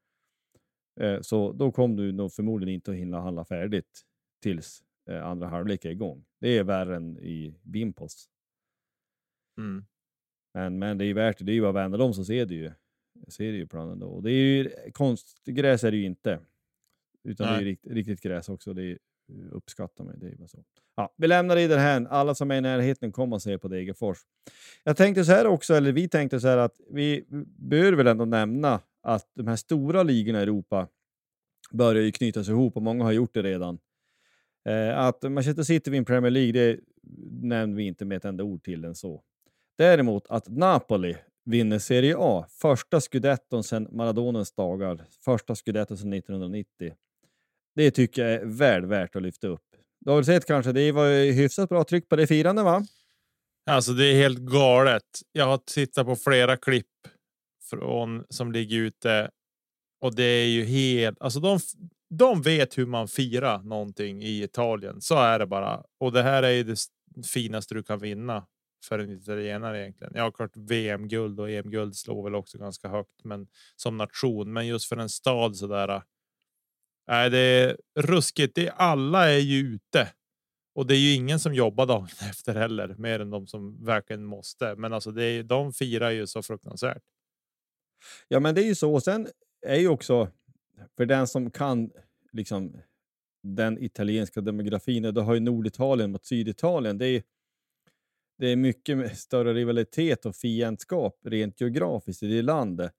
[1.22, 4.02] så då kommer du nog förmodligen inte att hinna handla färdigt
[4.42, 6.26] tills eh, andra halvlek är igång.
[6.40, 8.30] Det är värre än i Bimpos.
[9.58, 9.86] Mm.
[10.54, 11.44] Men, men det är ju värt det.
[11.44, 12.72] Det är ju bara att vända dem så ser du ju,
[13.28, 14.08] ser du ju planen då.
[14.08, 16.40] Och det är ju konstgräs är det ju inte.
[17.24, 17.72] Utan det är ju Nej.
[17.72, 18.74] rikt, riktigt gräs också.
[18.74, 19.00] Det är,
[19.30, 20.16] Eh, uppskattar mig.
[20.18, 20.64] det är så.
[20.96, 22.08] Ja, vi lämnar det här.
[22.10, 24.18] Alla som är i närheten kommer att se på Degerfors.
[24.84, 27.26] Jag tänkte så här också, eller vi tänkte så här att vi
[27.58, 30.88] bör väl ändå nämna att de här stora ligorna i Europa
[31.72, 33.80] börjar ju knytas ihop och många har gjort det redan.
[34.70, 36.80] Eh, att Manchester City vinner Premier League, det
[37.42, 39.24] nämnde vi inte med ett enda ord till än så.
[39.78, 41.16] Däremot att Napoli
[41.46, 46.94] vinner Serie A, första scudetton sedan Maradonens dagar, första scudetton sedan 1990.
[47.76, 49.62] Det tycker jag är väl värt att lyfta upp.
[50.00, 52.86] Du har väl sett kanske, det var ju hyfsat bra tryck på det firande va?
[53.70, 55.22] Alltså, det är helt galet.
[55.32, 56.88] Jag har tittat på flera klipp
[57.70, 59.30] från som ligger ute
[60.02, 61.60] och det är ju helt alltså de,
[62.10, 65.02] de vet hur man firar någonting i Italien.
[65.02, 65.84] Så är det bara.
[66.00, 66.78] Och det här är ju det
[67.34, 68.46] finaste du kan vinna
[68.88, 70.14] för en italienare egentligen.
[70.16, 74.54] Ja, klart VM guld och EM guld slår väl också ganska högt, men som nation.
[74.54, 76.02] Men just för en stad så där.
[77.08, 78.56] Nej, det är ruskigt.
[78.56, 80.12] Det alla är ju ute
[80.76, 84.26] och det är ju ingen som jobbar dagen efter heller, mer än de som verkligen
[84.26, 84.76] måste.
[84.76, 87.04] Men alltså, det är, de firar ju så fruktansvärt.
[88.28, 88.94] Ja, men det är ju så.
[88.94, 89.28] Och sen
[89.66, 90.32] är ju också,
[90.98, 91.92] för den som kan
[92.32, 92.78] liksom
[93.44, 96.98] den italienska demografin, då har ju Norditalien mot Syditalien.
[96.98, 97.24] Det är,
[98.38, 102.94] det är mycket med större rivalitet och fiendskap rent geografiskt i det landet.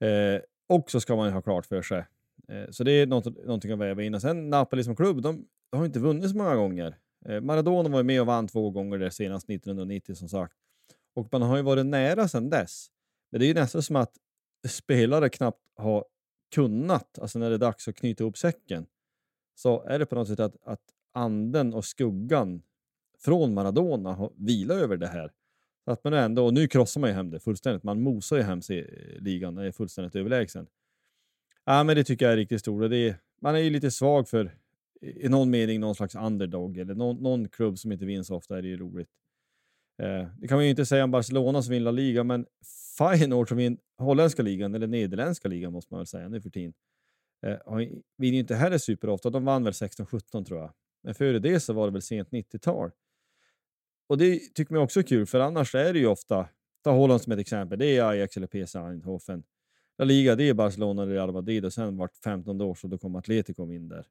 [0.00, 2.06] Eh, också ska man ju ha klart för sig.
[2.48, 4.14] Eh, så det är något, någonting att väva in.
[4.14, 6.98] Och sen Napoli som klubb, de har inte vunnit så många gånger.
[7.28, 10.56] Eh, Maradona var med och vann två gånger där senast 1990 som sagt.
[11.14, 12.86] Och man har ju varit nära sedan dess.
[13.30, 14.12] Men det är ju nästan som att
[14.68, 16.04] spelare knappt har
[16.54, 18.86] kunnat, alltså när det är dags att knyta ihop säcken,
[19.54, 20.82] så är det på något sätt att, att
[21.12, 22.62] anden och skuggan
[23.18, 25.32] från Maradona har vilat över det här.
[25.84, 27.82] Att man ändå, och nu krossar man ju hem det fullständigt.
[27.82, 30.66] Man mosar ju hem sig, ligan och är fullständigt överlägsen.
[31.68, 32.82] Ja, men det tycker jag är riktigt stort.
[32.82, 34.54] och Det är, man är ju lite svag för
[35.00, 38.58] i någon mening någon slags underdog eller någon, någon klubb som inte vinner så ofta
[38.58, 39.08] är det ju roligt.
[40.02, 42.46] Eh, det kan man ju inte säga om Barcelona som vinner La Liga, men
[42.98, 46.74] Feyenoord som vinner holländska ligan, eller nederländska ligan måste man väl säga nu för tiden,
[47.46, 47.76] eh,
[48.18, 49.30] vinner ju inte heller superofta.
[49.30, 50.72] De vann väl 16-17 tror jag.
[51.02, 52.90] Men före det så var det väl sent 90-tal.
[54.08, 56.48] Och det tycker man också är kul, för annars är det ju ofta,
[56.84, 59.42] ta Holland som ett exempel, det är Ajax eller PSV Eindhoven.
[59.98, 62.98] La Liga, det är Barcelona eller Real Madrid och sen vart 15 år så då
[62.98, 64.06] kom Atletico in där.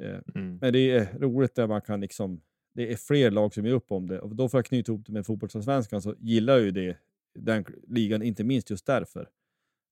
[0.00, 0.58] Eh, mm.
[0.60, 2.40] Men det är roligt där man kan liksom,
[2.74, 5.06] det är fler lag som är upp om det och då för att knyta ihop
[5.06, 6.96] det med fotbollsallsvenskan så gillar jag ju det,
[7.34, 9.28] den ligan, inte minst just därför.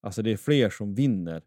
[0.01, 1.43] Alltså det är fler som vinner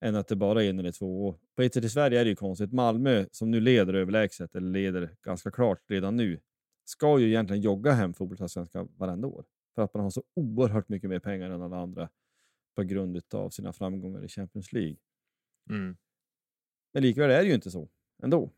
[0.00, 1.28] än att det bara är en eller två.
[1.28, 2.72] Och på ett sätt i Sverige är det ju konstigt.
[2.72, 6.40] Malmö som nu leder överlägset, eller leder ganska klart redan nu,
[6.84, 9.44] ska ju egentligen jogga hem fotbollsallsvenskan varenda år.
[9.74, 12.08] För att man har så oerhört mycket mer pengar än alla andra
[12.74, 14.96] på grund av sina framgångar i Champions League.
[15.70, 15.96] Mm.
[16.92, 17.88] Men likväl är det ju inte så
[18.22, 18.52] ändå.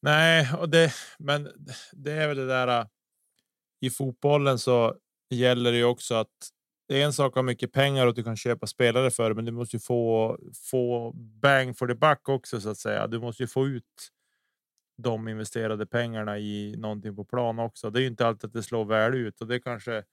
[0.00, 1.48] Nej, och det, men
[1.92, 2.80] det är väl det där.
[2.80, 2.86] Äh,
[3.80, 4.96] I fotbollen så
[5.30, 6.52] gäller det ju också att
[6.88, 9.44] det är en sak att ha mycket pengar och du kan köpa spelare för, men
[9.44, 10.38] du måste ju få
[10.70, 13.06] få bang for the buck också så att säga.
[13.06, 14.12] Du måste ju få ut
[14.96, 17.90] de investerade pengarna i någonting på plan också.
[17.90, 20.04] Det är ju inte alltid att det slår väl ut och det är kanske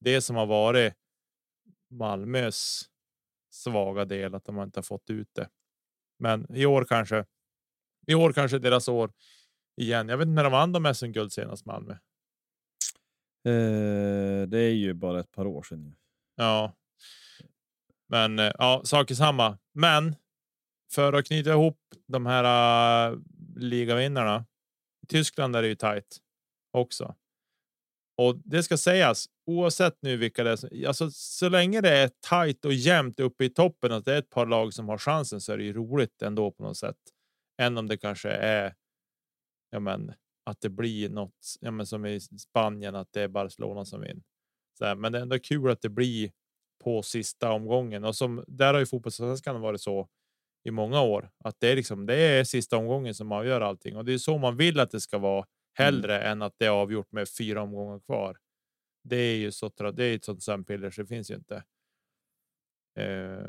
[0.00, 0.94] det som har varit
[1.90, 2.82] Malmös
[3.50, 5.48] svaga del att de inte har fått ut det.
[6.18, 7.24] Men i år kanske.
[8.06, 9.12] I år kanske deras år
[9.76, 10.08] igen.
[10.08, 11.92] Jag vet inte när de vann de SM-guld senast Malmö.
[13.44, 15.96] Eh, det är ju bara ett par år sedan.
[16.36, 16.72] Ja,
[18.08, 19.58] men eh, ja, sak är samma.
[19.72, 20.14] Men
[20.90, 23.18] för att knyta ihop de här uh,
[23.56, 24.46] ligavinnarna.
[25.02, 26.18] I Tyskland är det ju tajt
[26.70, 27.14] också.
[28.18, 30.86] Och det ska sägas oavsett nu vilka det är.
[30.86, 34.30] Alltså, så länge det är tajt och jämnt uppe i toppen, att det är ett
[34.30, 36.96] par lag som har chansen så är det ju roligt ändå på något sätt.
[37.62, 38.74] Än om det kanske är.
[39.70, 40.12] Ja, men
[40.46, 44.22] att det blir något ja, men som i Spanien, att det är Barcelona som vinner.
[44.78, 46.30] Så här, men det är ändå kul att det blir
[46.84, 50.08] på sista omgången och som där har ju fotbollssvenskan varit så
[50.64, 54.04] i många år att det är liksom det är sista omgången som avgör allting och
[54.04, 55.46] det är så man vill att det ska vara
[55.78, 56.32] hellre mm.
[56.32, 58.38] än att det är avgjort med fyra omgångar kvar.
[59.04, 59.68] Det är ju så.
[59.68, 61.64] Det är ett sånt sömnpiller så det finns ju inte.
[63.00, 63.48] Uh,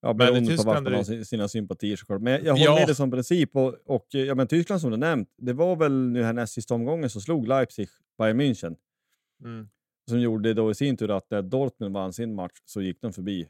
[0.00, 2.22] ja, beroende på vart man har sina sympatier såklart.
[2.22, 2.74] Men jag håller ja.
[2.74, 5.34] med dig som princip och, och ja, men Tyskland som du nämnt.
[5.36, 7.88] Det var väl nu här näst sista omgången så slog Leipzig
[8.18, 8.76] Bayern München.
[9.44, 9.68] Mm.
[10.10, 13.12] Som gjorde då i sin tur att när Dortmund vann sin match så gick de
[13.12, 13.48] förbi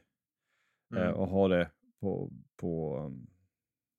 [0.95, 1.09] eh, mm.
[1.09, 1.71] eh, och har det
[2.01, 3.01] på, på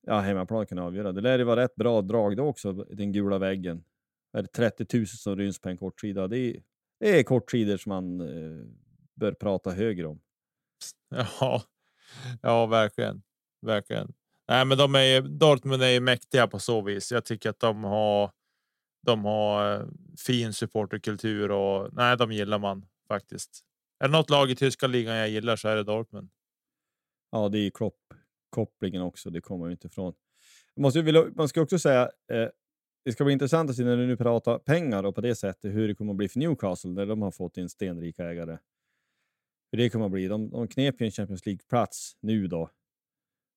[0.07, 1.13] ja, hemmaplan kan avgöra.
[1.13, 3.85] Det lär ju vara rätt bra drag då också, den gula väggen.
[4.33, 6.29] Är det 30 000 som ryms på en kortsida?
[6.29, 6.63] Det är,
[7.01, 8.67] det är kortsidor som man eh,
[9.15, 10.21] bör prata högre om.
[11.41, 11.63] Ja,
[12.43, 13.23] ja verkligen.
[13.67, 14.13] Verkligen.
[14.49, 17.13] Nej, men de är, Dortmund är ju mäktiga på så vis.
[17.13, 18.31] Jag tycker att de har
[19.07, 19.87] de har eh,
[20.27, 23.65] fin supporterkultur och nej, de gillar man faktiskt.
[23.99, 26.31] Är det något lag i tyska ligan jag gillar så är det Dortmund.
[27.31, 28.15] Ja, det är Klopp
[28.51, 29.31] kopplingen också.
[29.31, 30.15] Det kommer ju inte ifrån.
[31.37, 32.49] Man ska också säga, eh,
[33.05, 35.75] det ska bli intressant att se när du nu pratar pengar och på det sättet
[35.75, 38.59] hur det kommer att bli för Newcastle när de har fått in stenrika ägare.
[39.73, 40.29] Hur det kommer att bli.
[40.29, 42.71] De, de knep ju en Champions League-plats nu då.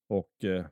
[0.10, 0.66] Och eh,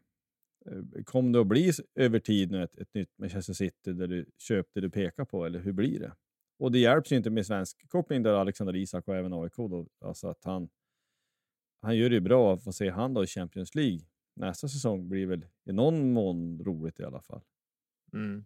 [1.06, 4.82] kommer det att bli över tid nu ett, ett nytt Manchester City där du köpte
[4.82, 6.16] du pekar på eller hur blir det?
[6.60, 9.88] Och det hjälps ju inte med svensk koppling där Alexander Isak och även AIK då,
[10.00, 10.70] alltså att han
[11.82, 14.00] han gör det bra att få se han då i Champions League.
[14.36, 17.42] Nästa säsong blir väl i någon mån roligt i alla fall.
[18.14, 18.46] Mm.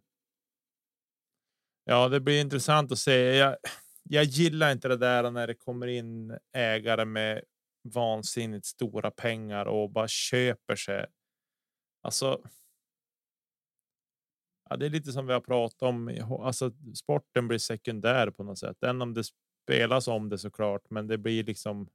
[1.85, 3.35] Ja, det blir intressant att se.
[3.35, 3.57] Jag,
[4.03, 7.43] jag gillar inte det där när det kommer in ägare med
[7.93, 11.05] vansinnigt stora pengar och bara köper sig.
[12.01, 12.41] Alltså.
[14.69, 16.21] Ja, det är lite som vi har pratat om.
[16.39, 19.23] Alltså, sporten blir sekundär på något sätt, än om det
[19.63, 21.89] spelas om det såklart, men det blir liksom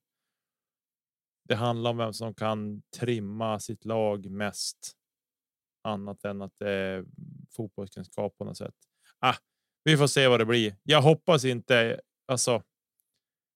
[1.49, 4.93] det handlar om vem som kan trimma sitt lag mest.
[5.83, 7.05] Annat än att det är
[7.57, 8.75] fotbollskunskap på något sätt.
[9.19, 9.35] Ah,
[9.85, 10.77] vi får se vad det blir.
[10.83, 12.01] Jag hoppas inte.
[12.27, 12.63] Alltså.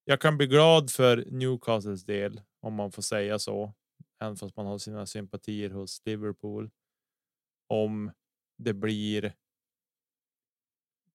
[0.05, 3.73] Jag kan bli glad för Newcastles del om man får säga så,
[4.21, 6.69] även fast man har sina sympatier hos Liverpool.
[7.69, 8.11] Om
[8.57, 9.33] det blir.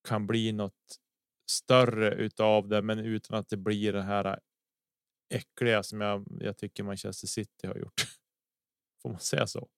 [0.09, 0.99] Kan bli något
[1.51, 4.41] större utav det, men utan att det blir det här
[5.35, 8.01] äckliga som jag, jag tycker Manchester City har gjort.
[9.03, 9.69] Får man säga så?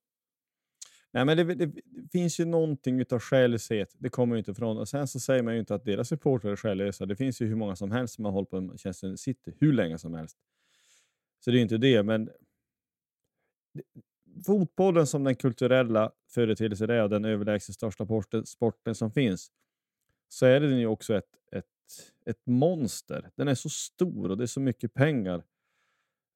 [1.13, 1.73] Nej, men det, det,
[2.13, 3.95] finns ju någonting av själlöshet.
[3.99, 4.79] Det kommer ju inte ifrån.
[4.79, 7.07] Och sen så säger man ju inte att deras supportrar är själlösa.
[7.07, 9.99] Det finns ju hur många som helst som har hållit på Manchester City hur länge
[9.99, 10.37] som helst.
[11.45, 12.31] Så det är inte det, men
[14.47, 19.53] fotbollen som den kulturella företeelse det är och den överlägset största sporten, sporten som finns,
[20.29, 21.67] så är den ju också ett, ett,
[22.27, 23.31] ett monster.
[23.35, 25.45] Den är så stor och det är så mycket pengar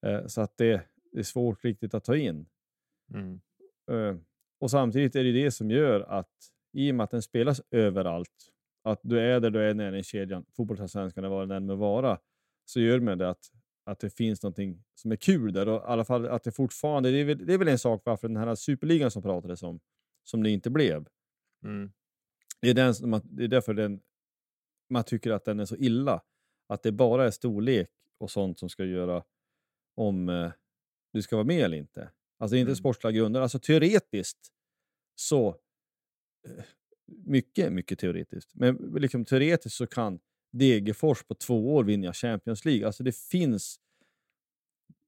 [0.07, 2.47] eh, så att det, det, är svårt riktigt att ta in.
[3.15, 3.41] Mm.
[3.91, 4.17] Eh,
[4.65, 6.31] och samtidigt är det det som gör att
[6.73, 8.53] i och med att den spelas överallt,
[8.83, 12.19] att du är där du är i kedjan, fotbollsallsvenskan eller vad den än må vara,
[12.65, 13.51] så gör man det att,
[13.85, 15.69] att det finns någonting som är kul där.
[15.69, 18.03] Och i alla fall att det fortfarande, det är väl, det är väl en sak
[18.05, 19.81] varför den här superligan som pratades om,
[20.23, 21.09] som det inte blev.
[21.65, 21.93] Mm.
[22.61, 24.01] Det, är den, man, det är därför den,
[24.91, 26.23] man tycker att den är så illa.
[26.69, 29.25] Att det bara är storlek och sånt som ska göra
[29.95, 30.53] om eh,
[31.13, 32.11] du ska vara med eller inte.
[32.39, 32.77] Alltså inte mm.
[32.77, 33.41] sportsliga grunder.
[33.41, 34.54] Alltså teoretiskt
[35.15, 35.49] så,
[36.47, 36.65] eh,
[37.07, 40.21] mycket, mycket teoretiskt, men liksom teoretiskt så kan
[40.53, 42.87] Degerfors på två år vinna Champions League.
[42.87, 43.81] Alltså det finns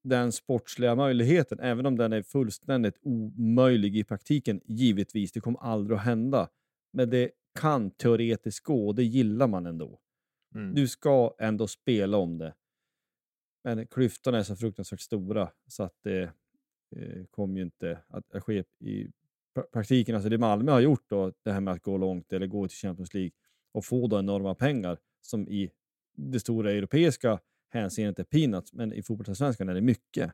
[0.05, 5.33] den sportsliga möjligheten, även om den är fullständigt omöjlig i praktiken, givetvis.
[5.33, 6.49] Det kommer aldrig att hända.
[6.93, 7.31] Men det
[7.61, 10.01] kan teoretiskt gå och det gillar man ändå.
[10.55, 10.75] Mm.
[10.75, 12.55] Du ska ändå spela om det.
[13.65, 16.23] Men klyftorna är så fruktansvärt stora så att det
[16.97, 19.09] eh, kommer ju inte att ske i
[19.63, 20.15] praktiken.
[20.15, 22.79] Alltså det Malmö har gjort då, det här med att gå långt eller gå till
[22.79, 23.31] Champions League
[23.73, 25.71] och få då enorma pengar som i
[26.17, 30.33] det stora europeiska hänseendet är peanuts, men i fotbollsallsvenskan är det mycket.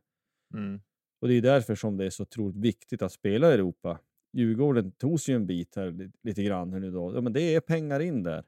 [0.55, 0.81] Mm.
[1.21, 3.99] Och det är därför som det är så otroligt viktigt att spela i Europa.
[4.33, 6.73] Djurgården tog sig en bit här lite grann.
[6.73, 7.15] Här nu då.
[7.15, 8.45] Ja, men det är pengar in där.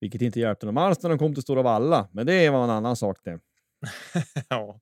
[0.00, 2.70] Vilket inte hjälpte dem alls när de kom till Stora Valla, men det var en
[2.70, 3.40] annan sak det.
[4.48, 4.80] ja,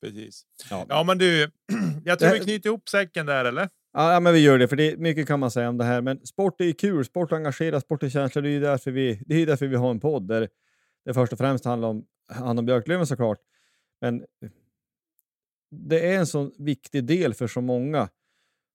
[0.00, 0.42] precis.
[0.70, 0.86] Ja.
[0.88, 1.50] ja, men du,
[2.04, 3.68] jag tror vi knyter ihop säcken där, eller?
[3.92, 6.02] Ja, men vi gör det, för det, mycket kan man säga om det här.
[6.02, 8.40] Men sport är kul, sport engagerar, sport är känsla.
[8.40, 10.48] Det är därför vi, det är därför vi har en podd där
[11.04, 13.38] det först och främst handlar om, handlar om Björklöven såklart.
[14.00, 14.24] Men
[15.70, 18.08] det är en så viktig del för så många.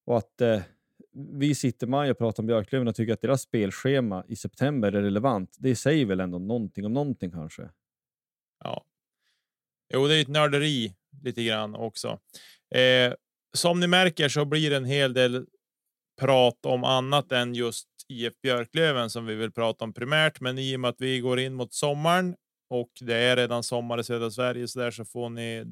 [0.05, 0.61] Och att eh,
[1.13, 5.01] vi sitter maj och pratar om Björklöven och tycker att deras spelschema i september är
[5.01, 5.55] relevant.
[5.59, 7.69] Det säger väl ändå någonting om någonting kanske?
[8.63, 8.85] Ja.
[9.93, 12.19] Jo, det är ett nörderi lite grann också.
[12.75, 13.13] Eh,
[13.53, 15.45] som ni märker så blir det en hel del
[16.21, 20.41] prat om annat än just IF Björklöven som vi vill prata om primärt.
[20.41, 22.35] Men i och med att vi går in mot sommaren
[22.69, 25.63] och det är redan sommar i södra Sverige så där så får ni.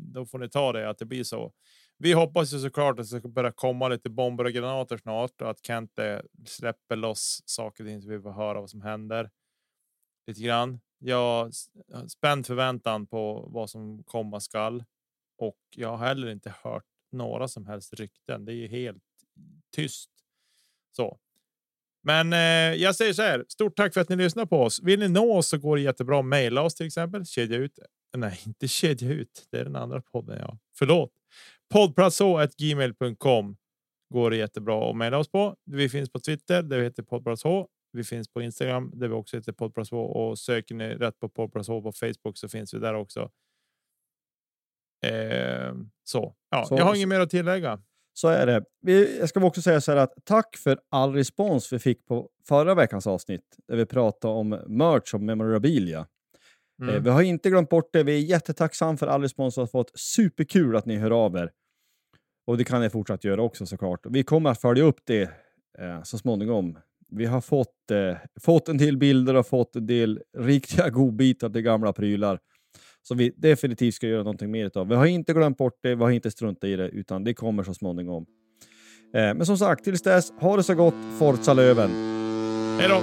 [0.00, 1.52] Då får ni ta det att det blir så.
[1.98, 5.50] Vi hoppas ju såklart att det ska börja komma lite bomber och granater snart och
[5.50, 9.30] att Kente släpper loss saker och ting så vi får höra vad som händer.
[10.26, 10.80] Lite grann.
[10.98, 11.44] Jag
[11.92, 14.84] har spänd förväntan på vad som komma skall
[15.38, 18.44] och jag har heller inte hört några som helst rykten.
[18.44, 19.02] Det är ju helt
[19.76, 20.10] tyst.
[20.96, 21.18] Så.
[22.02, 23.44] Men eh, jag säger så här.
[23.48, 24.80] Stort tack för att ni lyssnar på oss.
[24.82, 27.26] Vill ni nå oss så går det jättebra att mejla oss till exempel.
[27.26, 27.78] Kedja ut.
[27.78, 27.84] Eh,
[28.20, 29.46] nej, inte kedja ut.
[29.50, 30.38] Det är den andra podden.
[30.38, 31.12] Ja, förlåt.
[31.72, 33.56] Poddplatsh.gmail.com
[34.10, 35.56] går det jättebra att mejla oss på.
[35.64, 37.44] Vi finns på Twitter där vi heter Poddplats
[37.92, 41.68] vi finns på Instagram där vi också heter Poddplats och söker ni rätt på Poddplats
[41.68, 43.30] på Facebook så finns vi där också.
[45.06, 45.74] Eh,
[46.04, 47.80] så ja, så, jag har inget mer att tillägga.
[48.14, 48.64] Så är det.
[49.20, 52.74] Jag ska också säga så här att tack för all respons vi fick på förra
[52.74, 56.06] veckans avsnitt där vi pratade om merch och memorabilia.
[56.82, 57.02] Eh, mm.
[57.02, 58.02] Vi har inte glömt bort det.
[58.02, 61.50] Vi är jättetacksamma för all respons och har fått superkul att ni hör av er.
[62.46, 64.06] Och det kan ni fortsatt göra också såklart.
[64.06, 65.22] Vi kommer att följa upp det
[65.78, 66.78] eh, så småningom.
[67.10, 71.62] Vi har fått, eh, fått en del bilder och fått en del riktiga godbitar till
[71.62, 72.38] gamla prylar
[73.02, 74.88] som vi definitivt ska göra någonting mer av.
[74.88, 77.62] Vi har inte glömt bort det, vi har inte struntat i det, utan det kommer
[77.62, 78.26] så småningom.
[79.14, 81.90] Eh, men som sagt, tills dess, ha det så gott, Forza Löven!
[82.78, 83.02] Hej då!